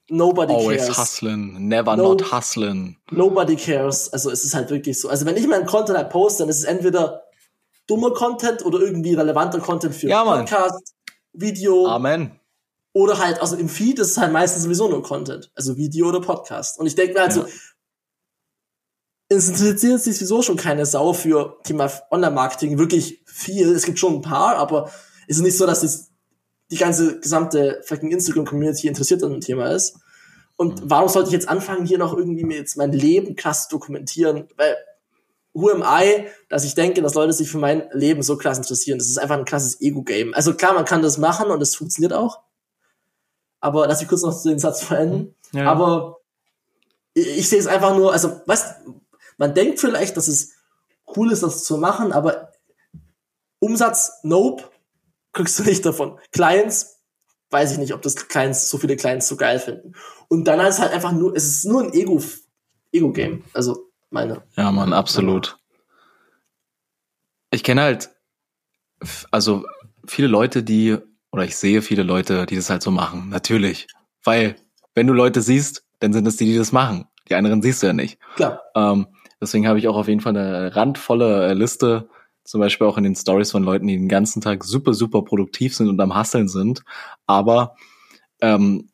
nobody 0.08 0.54
Always 0.54 0.86
cares. 0.86 0.98
hustling, 0.98 1.68
never 1.68 1.96
no, 1.96 2.14
not 2.14 2.32
hustling. 2.32 2.98
Nobody 3.12 3.56
cares. 3.56 4.12
Also 4.12 4.32
es 4.32 4.44
ist 4.44 4.56
halt 4.56 4.72
wirklich 4.72 5.00
so. 5.00 5.10
Also 5.10 5.28
wenn 5.28 5.38
ich 5.38 5.46
meinen 5.46 5.68
Content 5.68 6.00
halt 6.00 6.10
poste, 6.10 6.42
dann 6.42 6.50
ist 6.50 6.58
es 6.58 6.64
entweder 6.64 7.22
dummer 7.90 8.14
Content 8.14 8.66
oder 8.66 8.80
irgendwie 8.80 9.14
relevanter 9.14 9.60
Content 9.60 9.96
für 9.96 10.08
ja, 10.08 10.24
Podcast, 10.24 10.94
Video. 11.34 11.88
Amen. 11.88 12.40
Oder 12.94 13.20
halt, 13.20 13.42
also 13.42 13.56
im 13.56 13.70
Feed 13.70 14.00
ist 14.00 14.12
es 14.12 14.18
halt 14.18 14.32
meistens 14.32 14.64
sowieso 14.64 14.88
nur 14.88 15.04
Content. 15.04 15.52
Also 15.56 15.78
Video 15.78 16.08
oder 16.08 16.22
Podcast. 16.22 16.80
Und 16.80 16.88
ich 16.88 16.96
denke 16.96 17.14
mir 17.14 17.22
halt 17.22 17.36
ja. 17.36 17.42
so, 17.44 17.48
es 19.30 19.50
interessiert 19.50 20.02
sich 20.02 20.18
sowieso 20.18 20.42
schon 20.42 20.58
keine 20.58 20.86
Sau 20.86 21.14
für 21.14 21.60
Thema 21.64 21.92
Online-Marketing 22.10 22.80
wirklich 22.80 23.24
viel. 23.26 23.70
Es 23.70 23.86
gibt 23.86 24.00
schon 24.00 24.16
ein 24.16 24.22
paar, 24.22 24.58
aber 24.58 24.92
es 25.28 25.38
ist 25.38 25.44
nicht 25.44 25.58
so, 25.58 25.66
dass 25.68 25.84
es 25.84 26.10
die 26.72 26.78
ganze 26.78 27.20
gesamte 27.20 27.82
fucking 27.86 28.12
Instagram-Community 28.12 28.88
interessiert 28.88 29.24
an 29.24 29.32
dem 29.32 29.42
Thema 29.42 29.72
ist. 29.72 29.98
Und 30.56 30.84
mhm. 30.84 30.90
warum 30.90 31.10
sollte 31.10 31.30
ich 31.30 31.34
jetzt 31.34 31.48
anfangen, 31.48 31.86
hier 31.86 32.00
noch 32.00 32.16
irgendwie 32.18 32.44
mir 32.44 32.58
jetzt 32.58 32.76
mein 32.76 32.92
Leben 32.92 33.36
krass 33.36 33.68
dokumentieren? 33.68 34.48
Weil, 34.58 34.76
who 35.60 35.70
am 35.70 35.84
I, 35.84 36.28
dass 36.50 36.64
ich 36.64 36.76
denke, 36.76 37.02
dass 37.02 37.14
Leute 37.14 37.34
sich 37.34 37.50
für 37.50 37.58
mein 37.58 37.90
Leben 37.92 38.24
so 38.24 38.38
krass 38.38 38.58
interessieren? 38.58 39.00
Das 39.00 39.08
ist 39.08 39.18
einfach 39.18 39.38
ein 39.38 39.46
krasses 39.46 39.82
Ego-Game. 39.82 40.34
Also 40.34 40.54
klar, 40.54 40.74
man 40.74 40.86
kann 40.86 41.02
das 41.02 41.18
machen 41.18 41.50
und 41.52 41.62
es 41.62 41.76
funktioniert 41.76 42.14
auch. 42.14 42.42
Aber 43.60 43.88
lass 43.88 44.00
mich 44.00 44.10
kurz 44.10 44.22
noch 44.22 44.42
den 44.42 44.60
Satz 44.60 44.84
verenden. 44.84 45.36
Ja. 45.52 45.72
Aber 45.72 46.20
ich, 47.14 47.40
ich 47.40 47.50
sehe 47.50 47.60
es 47.60 47.68
einfach 47.68 47.96
nur, 47.96 48.14
also, 48.14 48.42
weißt, 48.46 48.82
man 49.38 49.54
denkt 49.54 49.80
vielleicht, 49.80 50.18
dass 50.18 50.28
es 50.28 50.54
cool 51.16 51.32
ist, 51.32 51.44
das 51.44 51.64
zu 51.64 51.78
machen, 51.78 52.12
aber 52.12 52.52
Umsatz, 53.60 54.20
nope, 54.24 54.64
kriegst 55.34 55.60
du 55.60 55.64
nicht 55.64 55.86
davon. 55.86 56.20
Clients, 56.32 57.00
weiß 57.50 57.74
ich 57.74 57.78
nicht, 57.78 57.94
ob 57.94 58.02
das 58.02 58.16
Clients, 58.16 58.70
so 58.70 58.78
viele 58.78 58.96
Clients 58.96 59.28
so 59.28 59.36
geil 59.36 59.60
finden. 59.60 59.94
Und 60.28 60.46
dann 60.46 60.60
ist 60.60 60.80
halt 60.80 60.94
einfach 60.94 61.12
nur, 61.12 61.36
es 61.36 61.46
ist 61.46 61.66
nur 61.66 61.82
ein 61.82 61.94
Ego, 61.94 62.22
Ego-Game. 62.92 63.44
Also, 63.54 63.89
meine. 64.10 64.44
Ja, 64.56 64.72
man, 64.72 64.94
absolut. 64.94 65.58
Ich 67.52 67.64
kenne 67.64 67.82
halt, 67.82 68.10
also 69.32 69.66
viele 70.06 70.28
Leute, 70.28 70.64
die 70.64 70.98
oder 71.32 71.44
ich 71.44 71.56
sehe 71.56 71.82
viele 71.82 72.04
Leute, 72.04 72.46
die 72.46 72.56
das 72.56 72.70
halt 72.70 72.82
so 72.82 72.92
machen. 72.92 73.30
Natürlich. 73.30 73.88
Weil, 74.24 74.56
wenn 74.96 75.08
du 75.08 75.14
Leute 75.14 75.42
siehst, 75.42 75.86
dann 76.00 76.14
sind 76.14 76.28
es 76.28 76.38
die, 76.38 76.46
die 76.46 76.58
das 76.58 76.72
machen. 76.72 77.06
Die 77.30 77.36
anderen 77.36 77.62
siehst 77.62 77.84
du 77.84 77.88
ja 77.88 77.94
nicht. 77.94 78.20
Klar. 78.36 78.62
Ähm, 78.76 79.08
deswegen 79.40 79.68
habe 79.68 79.80
ich 79.80 79.88
auch 79.88 79.96
auf 79.96 80.08
jeden 80.08 80.22
Fall 80.22 80.36
eine 80.36 80.76
randvolle 80.76 81.48
äh, 81.48 81.54
Liste, 81.54 82.10
zum 82.44 82.62
Beispiel 82.62 82.88
auch 82.88 82.98
in 82.98 83.04
den 83.04 83.16
Stories 83.16 83.52
von 83.52 83.64
Leuten, 83.64 83.88
die 83.88 83.96
den 83.96 84.10
ganzen 84.10 84.42
Tag 84.42 84.64
super, 84.64 84.94
super 84.94 85.24
produktiv 85.24 85.76
sind 85.76 85.88
und 85.88 86.00
am 86.02 86.16
Hasseln 86.16 86.48
sind. 86.48 86.84
Aber 87.28 87.76
ähm, 88.42 88.90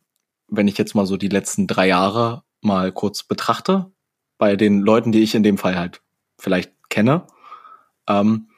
wenn 0.47 0.67
ich 0.67 0.77
jetzt 0.77 0.95
mal 0.95 1.05
so 1.05 1.15
die 1.15 1.29
letzten 1.29 1.67
drei 1.67 1.87
Jahre 1.87 2.43
mal 2.61 2.91
kurz 2.91 3.23
betrachte, 3.23 3.91
bei 4.45 4.55
den 4.55 4.81
Leuten, 4.81 5.11
die 5.11 5.23
ich 5.23 5.33
in 5.33 5.41
dem 5.41 5.57
Fall 5.57 5.75
halt 5.75 6.03
vielleicht 6.37 6.71
kenne, 6.89 7.25
ähm, 8.07 8.49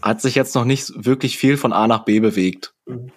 hat 0.00 0.22
sich 0.22 0.34
jetzt 0.34 0.54
noch 0.54 0.64
nicht 0.64 1.04
wirklich 1.04 1.36
viel 1.36 1.58
von 1.58 1.74
A 1.74 1.86
nach 1.86 2.06
B 2.06 2.20
bewegt 2.20 2.72
mhm. 2.86 3.12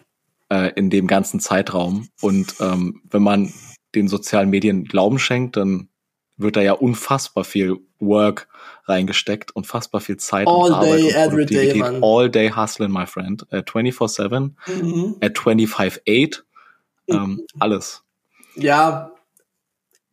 äh, 0.50 0.74
in 0.76 0.90
dem 0.90 1.08
ganzen 1.08 1.40
Zeitraum. 1.40 2.10
Und 2.20 2.56
ähm, 2.60 3.02
wenn 3.10 3.24
man 3.24 3.54
den 3.96 4.10
sozialen 4.10 4.50
Medien 4.50 4.84
Glauben 4.84 5.20
schenkt, 5.20 5.56
dann 5.56 5.88
wird 6.36 6.58
da 6.58 6.62
ja 6.62 6.74
unfassbar 6.74 7.46
viel 7.46 7.78
Work 8.00 8.50
reingesteckt, 8.84 9.56
unfassbar 9.56 10.02
viel 10.02 10.18
Zeit 10.18 10.50
all 10.50 10.66
und 10.66 10.74
Arbeit 10.74 11.00
day, 11.00 11.04
und 11.06 11.16
every 11.16 11.46
day, 11.46 11.74
man. 11.76 12.04
All 12.04 12.30
day 12.30 12.52
hustling, 12.52 12.92
my 12.92 13.06
friend. 13.06 13.46
At 13.54 13.70
24-7, 13.70 14.52
mhm. 14.68 15.16
at 15.22 15.38
25-8, 15.38 16.42
ähm, 17.08 17.22
mhm. 17.22 17.46
alles. 17.58 18.04
Ja, 18.58 19.11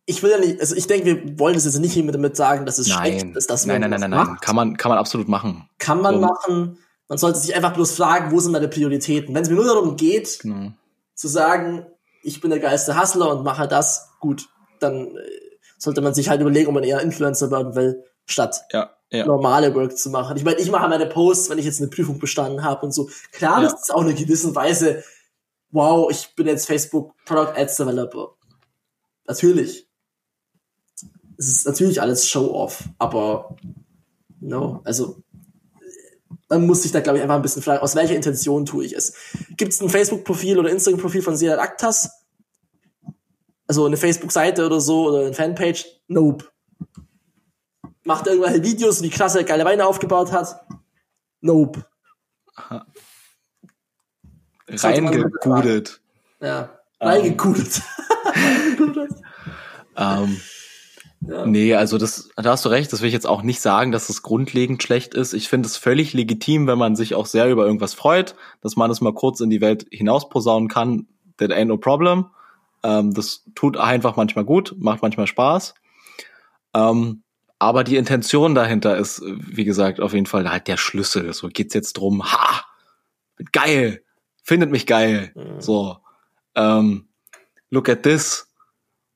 ich 0.09 0.23
will 0.23 0.31
ja 0.31 0.39
nicht, 0.39 0.59
also 0.59 0.75
ich 0.75 0.87
denke, 0.87 1.05
wir 1.05 1.39
wollen 1.39 1.55
es 1.55 1.65
jetzt 1.65 1.77
nicht 1.77 1.95
damit 1.95 2.35
sagen, 2.35 2.65
dass 2.65 2.79
es 2.79 2.87
nein. 2.87 3.19
schlecht 3.19 3.35
ist, 3.35 3.47
dass 3.47 3.67
man 3.67 3.79
Nein, 3.79 3.91
nein, 3.91 4.01
nein, 4.01 4.09
nein, 4.09 4.25
nein. 4.27 4.37
Kann 4.41 4.55
man, 4.55 4.75
kann 4.75 4.89
man 4.89 4.97
absolut 4.97 5.27
machen. 5.27 5.69
Kann 5.77 6.01
man 6.01 6.15
so. 6.15 6.21
machen. 6.21 6.79
Man 7.07 7.17
sollte 7.19 7.37
sich 7.37 7.55
einfach 7.55 7.73
bloß 7.73 7.91
fragen, 7.91 8.31
wo 8.31 8.39
sind 8.39 8.51
meine 8.51 8.67
Prioritäten? 8.67 9.35
Wenn 9.35 9.43
es 9.43 9.49
mir 9.49 9.55
nur 9.55 9.65
darum 9.65 9.97
geht, 9.97 10.39
genau. 10.39 10.71
zu 11.13 11.27
sagen, 11.27 11.85
ich 12.23 12.41
bin 12.41 12.49
der 12.49 12.59
geilste 12.59 12.99
Hustler 12.99 13.29
und 13.29 13.43
mache 13.43 13.67
das, 13.67 14.09
gut, 14.19 14.49
dann 14.79 15.15
äh, 15.15 15.19
sollte 15.77 16.01
man 16.01 16.15
sich 16.15 16.27
halt 16.27 16.41
überlegen, 16.41 16.69
ob 16.69 16.73
man 16.73 16.83
eher 16.83 17.01
Influencer 17.01 17.51
werden 17.51 17.75
will, 17.75 18.03
statt 18.25 18.63
ja. 18.71 18.89
ja. 19.11 19.27
normale 19.27 19.75
Work 19.75 19.95
zu 19.95 20.09
machen. 20.09 20.37
Ich 20.37 20.43
meine, 20.43 20.57
ich 20.57 20.71
mache 20.71 20.89
meine 20.89 21.05
Posts, 21.05 21.51
wenn 21.51 21.59
ich 21.59 21.65
jetzt 21.65 21.81
eine 21.81 21.89
Prüfung 21.91 22.17
bestanden 22.17 22.63
habe 22.63 22.83
und 22.83 22.93
so. 22.93 23.11
Klar, 23.31 23.61
ja. 23.61 23.69
das 23.69 23.83
ist 23.83 23.93
auch 23.93 24.01
eine 24.01 24.15
gewisse 24.15 24.55
Weise, 24.55 25.03
wow, 25.69 26.09
ich 26.09 26.33
bin 26.35 26.47
jetzt 26.47 26.65
Facebook 26.65 27.13
Product 27.25 27.53
Ads 27.55 27.77
Developer. 27.77 28.29
Natürlich. 29.27 29.88
Es 31.39 31.47
ist 31.47 31.65
natürlich 31.65 32.01
alles 32.01 32.27
Show-off, 32.27 32.83
aber 32.97 33.55
no, 34.41 34.81
also 34.83 35.23
man 36.49 36.67
muss 36.67 36.81
sich 36.83 36.91
da, 36.91 36.99
glaube 36.99 37.17
ich, 37.17 37.23
einfach 37.23 37.37
ein 37.37 37.41
bisschen 37.41 37.61
fragen, 37.61 37.81
aus 37.81 37.95
welcher 37.95 38.15
Intention 38.15 38.65
tue 38.65 38.83
ich 38.83 38.91
es? 38.93 39.13
Gibt 39.55 39.71
es 39.71 39.81
ein 39.81 39.87
Facebook-Profil 39.87 40.59
oder 40.59 40.69
Instagram-Profil 40.69 41.21
von 41.21 41.37
Sedat 41.37 41.59
Aktas? 41.59 42.11
Also 43.67 43.85
eine 43.85 43.95
Facebook-Seite 43.95 44.65
oder 44.65 44.81
so 44.81 45.07
oder 45.07 45.21
eine 45.21 45.33
Fanpage? 45.33 45.85
Nope. 46.07 46.45
Macht 48.03 48.27
irgendwelche 48.27 48.61
Videos, 48.61 49.01
wie 49.01 49.09
krass 49.09 49.35
er 49.35 49.45
geile 49.45 49.63
Weine 49.63 49.85
aufgebaut 49.85 50.33
hat? 50.33 50.65
Nope. 51.39 51.85
Reingegudelt. 54.67 56.01
Ja, 56.41 56.79
reingegudelt. 56.99 57.81
ähm, 59.95 60.41
ja. 61.21 61.45
Nee, 61.45 61.75
also 61.75 61.97
das, 61.97 62.29
da 62.37 62.51
hast 62.51 62.63
du 62.63 62.69
recht, 62.69 62.93
das 62.93 63.01
will 63.01 63.07
ich 63.07 63.13
jetzt 63.13 63.27
auch 63.27 63.41
nicht 63.41 63.59
sagen, 63.59 63.91
dass 63.91 64.09
es 64.09 64.21
grundlegend 64.21 64.81
schlecht 64.81 65.13
ist. 65.13 65.33
Ich 65.33 65.49
finde 65.49 65.67
es 65.67 65.75
völlig 65.75 66.13
legitim, 66.13 66.65
wenn 66.65 66.77
man 66.77 66.95
sich 66.95 67.13
auch 67.13 67.25
sehr 67.25 67.49
über 67.49 67.65
irgendwas 67.65 67.93
freut, 67.93 68.35
dass 68.61 68.77
man 68.77 68.89
es 68.89 69.01
mal 69.01 69.13
kurz 69.13 69.41
in 69.41 69.49
die 69.49 69.61
Welt 69.61 69.85
hinaus 69.91 70.29
posaunen 70.29 70.69
kann. 70.69 71.07
That 71.37 71.51
ain't 71.51 71.65
no 71.65 71.77
problem. 71.77 72.27
Ähm, 72.83 73.13
das 73.13 73.43
tut 73.53 73.75
einfach 73.75 74.15
manchmal 74.15 74.45
gut, 74.45 74.75
macht 74.79 75.01
manchmal 75.01 75.27
Spaß. 75.27 75.73
Ähm, 76.73 77.23
aber 77.57 77.83
die 77.83 77.97
Intention 77.97 78.55
dahinter 78.55 78.97
ist, 78.97 79.21
wie 79.25 79.65
gesagt, 79.65 79.99
auf 79.99 80.13
jeden 80.13 80.25
Fall 80.25 80.49
halt 80.49 80.69
der 80.69 80.77
Schlüssel. 80.77 81.33
So 81.33 81.49
geht's 81.49 81.73
jetzt 81.73 81.93
drum, 81.93 82.23
ha, 82.23 82.63
geil, 83.51 84.03
findet 84.43 84.71
mich 84.71 84.87
geil. 84.87 85.33
Mhm. 85.35 85.59
So, 85.59 85.97
ähm, 86.55 87.09
look 87.69 87.89
at 87.89 88.03
this. 88.03 88.47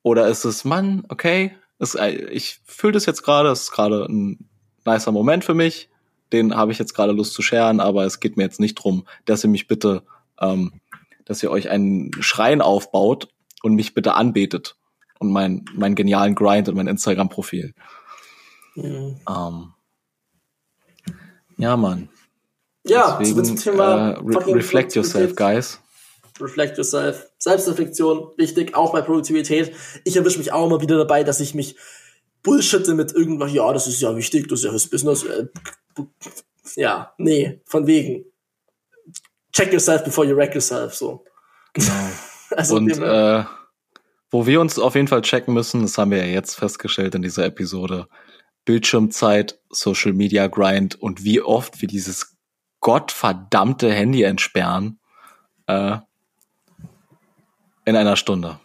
Oder 0.02 0.28
ist 0.28 0.44
es, 0.44 0.66
Mann, 0.66 1.06
okay, 1.08 1.56
das, 1.84 1.96
äh, 1.96 2.12
ich 2.32 2.62
fühle 2.66 2.94
das 2.94 3.06
jetzt 3.06 3.24
gerade, 3.24 3.50
es 3.50 3.64
ist 3.64 3.72
gerade 3.72 4.06
ein 4.06 4.50
nicer 4.86 5.12
Moment 5.12 5.44
für 5.44 5.54
mich. 5.54 5.90
Den 6.32 6.56
habe 6.56 6.72
ich 6.72 6.80
jetzt 6.80 6.94
gerade 6.94 7.12
Lust 7.12 7.34
zu 7.34 7.42
scheren, 7.42 7.80
aber 7.80 8.06
es 8.06 8.20
geht 8.20 8.38
mir 8.38 8.44
jetzt 8.44 8.60
nicht 8.60 8.76
drum, 8.76 9.06
dass 9.26 9.44
ihr 9.44 9.50
mich 9.50 9.68
bitte, 9.68 10.04
ähm, 10.40 10.82
dass 11.26 11.44
ihr 11.44 11.52
euch 11.52 11.70
einen 11.70 12.12
Schrein 12.22 12.62
aufbaut 12.62 13.28
und 13.62 13.76
mich 13.76 13.94
bitte 13.94 14.16
anbetet 14.16 14.78
und 15.20 15.32
mein, 15.32 15.66
mein 15.76 15.94
genialen 15.94 16.36
Grind 16.36 16.70
und 16.70 16.76
mein 16.76 16.88
Instagram-Profil. 16.88 17.74
Mhm. 18.76 19.20
Ähm, 19.30 19.74
ja, 21.58 21.78
Mann. 21.78 22.10
Ja, 22.86 23.18
Deswegen, 23.20 23.46
zum 23.46 23.58
Thema 23.58 24.12
äh, 24.12 24.20
re 24.20 24.56
reflect 24.56 24.96
yourself, 24.96 25.36
guys. 25.36 25.83
Reflect 26.40 26.78
yourself. 26.78 27.28
Selbstreflexion, 27.38 28.32
wichtig, 28.38 28.76
auch 28.76 28.94
bei 28.94 29.02
Produktivität. 29.02 29.74
Ich 30.04 30.16
erwische 30.16 30.40
mich 30.40 30.52
auch 30.52 30.68
immer 30.68 30.82
wieder 30.82 30.98
dabei, 30.98 31.24
dass 31.24 31.40
ich 31.40 31.54
mich 31.54 31.76
bullshitte 32.42 32.94
mit 32.94 33.14
irgendwas, 33.14 33.54
ja, 33.54 33.72
das 33.72 33.88
ist 33.88 34.02
ja 34.02 34.16
wichtig, 34.16 34.48
das 34.48 34.60
ist 34.60 34.66
ja 34.66 34.72
das 34.72 34.88
Business. 34.88 35.24
Äh, 35.24 35.48
ja, 36.76 37.14
nee, 37.18 37.62
von 37.66 37.88
wegen. 37.88 38.26
Check 39.54 39.72
yourself 39.72 40.04
before 40.04 40.28
you 40.28 40.36
wreck 40.36 40.54
yourself, 40.54 40.94
so. 40.94 41.24
Genau. 41.74 42.10
also 42.52 42.76
Und 42.76 42.98
äh, 42.98 43.44
wo 44.32 44.46
wir 44.48 44.60
uns 44.60 44.80
auf 44.80 44.96
jeden 44.96 45.08
Fall 45.08 45.22
checken 45.22 45.54
müssen, 45.54 45.84
das 45.84 45.98
haben 45.98 46.12
wir 46.12 46.18
ja 46.18 46.26
jetzt 46.34 46.56
festgestellt 46.56 47.14
in 47.16 47.22
dieser 47.22 47.46
Episode, 47.46 48.08
Bildschirmzeit, 48.66 49.60
Social 49.70 50.14
Media 50.14 50.48
Grind 50.48 51.00
und 51.00 51.24
wie 51.24 51.42
oft 51.42 51.82
wir 51.82 51.88
dieses 51.88 52.36
gottverdammte 52.80 53.92
Handy 53.92 54.24
entsperren. 54.24 55.00
Äh, 55.68 55.98
in 57.86 57.96
einer 57.96 58.16
Stunde. 58.16 58.60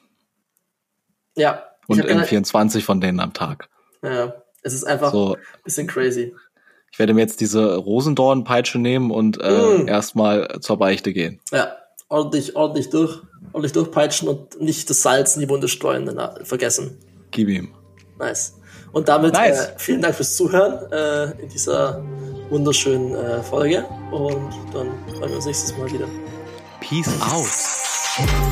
Ja. 1.37 1.65
Und 1.87 2.05
in 2.05 2.23
24 2.23 2.85
von 2.85 3.01
denen 3.01 3.21
am 3.21 3.33
Tag. 3.33 3.69
Ja, 4.03 4.35
es 4.63 4.75
ist 4.75 4.85
einfach 4.85 5.11
so, 5.11 5.35
ein 5.35 5.63
bisschen 5.65 5.87
crazy. 5.87 6.35
Ich 6.91 6.99
werde 6.99 7.15
mir 7.15 7.21
jetzt 7.21 7.41
diese 7.41 7.77
Rosendornpeitsche 7.77 8.79
nehmen 8.79 9.11
und 9.11 9.41
äh, 9.41 9.79
mm. 9.79 9.89
erstmal 9.89 10.61
zur 10.61 10.79
Beichte 10.79 11.13
gehen. 11.13 11.41
Ja, 11.51 11.77
ordentlich, 12.09 12.57
ordentlich 12.57 12.91
durch, 12.91 13.23
ordentlich 13.53 13.73
durchpeitschen 13.73 14.29
und 14.29 14.61
nicht 14.61 14.89
das 14.89 15.03
Salz 15.03 15.37
in 15.37 15.43
die 15.43 15.49
Wunde 15.49 15.69
streuen, 15.69 16.07
dann 16.07 16.45
vergessen. 16.45 16.99
Gib 17.31 17.49
ihm. 17.49 17.75
Nice. 18.19 18.55
Und 18.93 19.09
damit 19.09 19.35
nice. 19.35 19.69
äh, 19.69 19.73
vielen 19.77 20.03
Dank 20.03 20.15
fürs 20.15 20.37
Zuhören 20.37 20.91
äh, 20.93 21.43
in 21.43 21.49
dieser 21.49 22.03
wunderschönen 22.49 23.15
äh, 23.15 23.43
Folge 23.43 23.85
und 24.11 24.51
dann 24.73 24.89
freuen 25.17 25.31
wir 25.31 25.37
uns 25.37 25.47
nächstes 25.47 25.77
Mal 25.77 25.93
wieder. 25.93 26.09
Peace 26.81 27.09
out. 27.21 28.48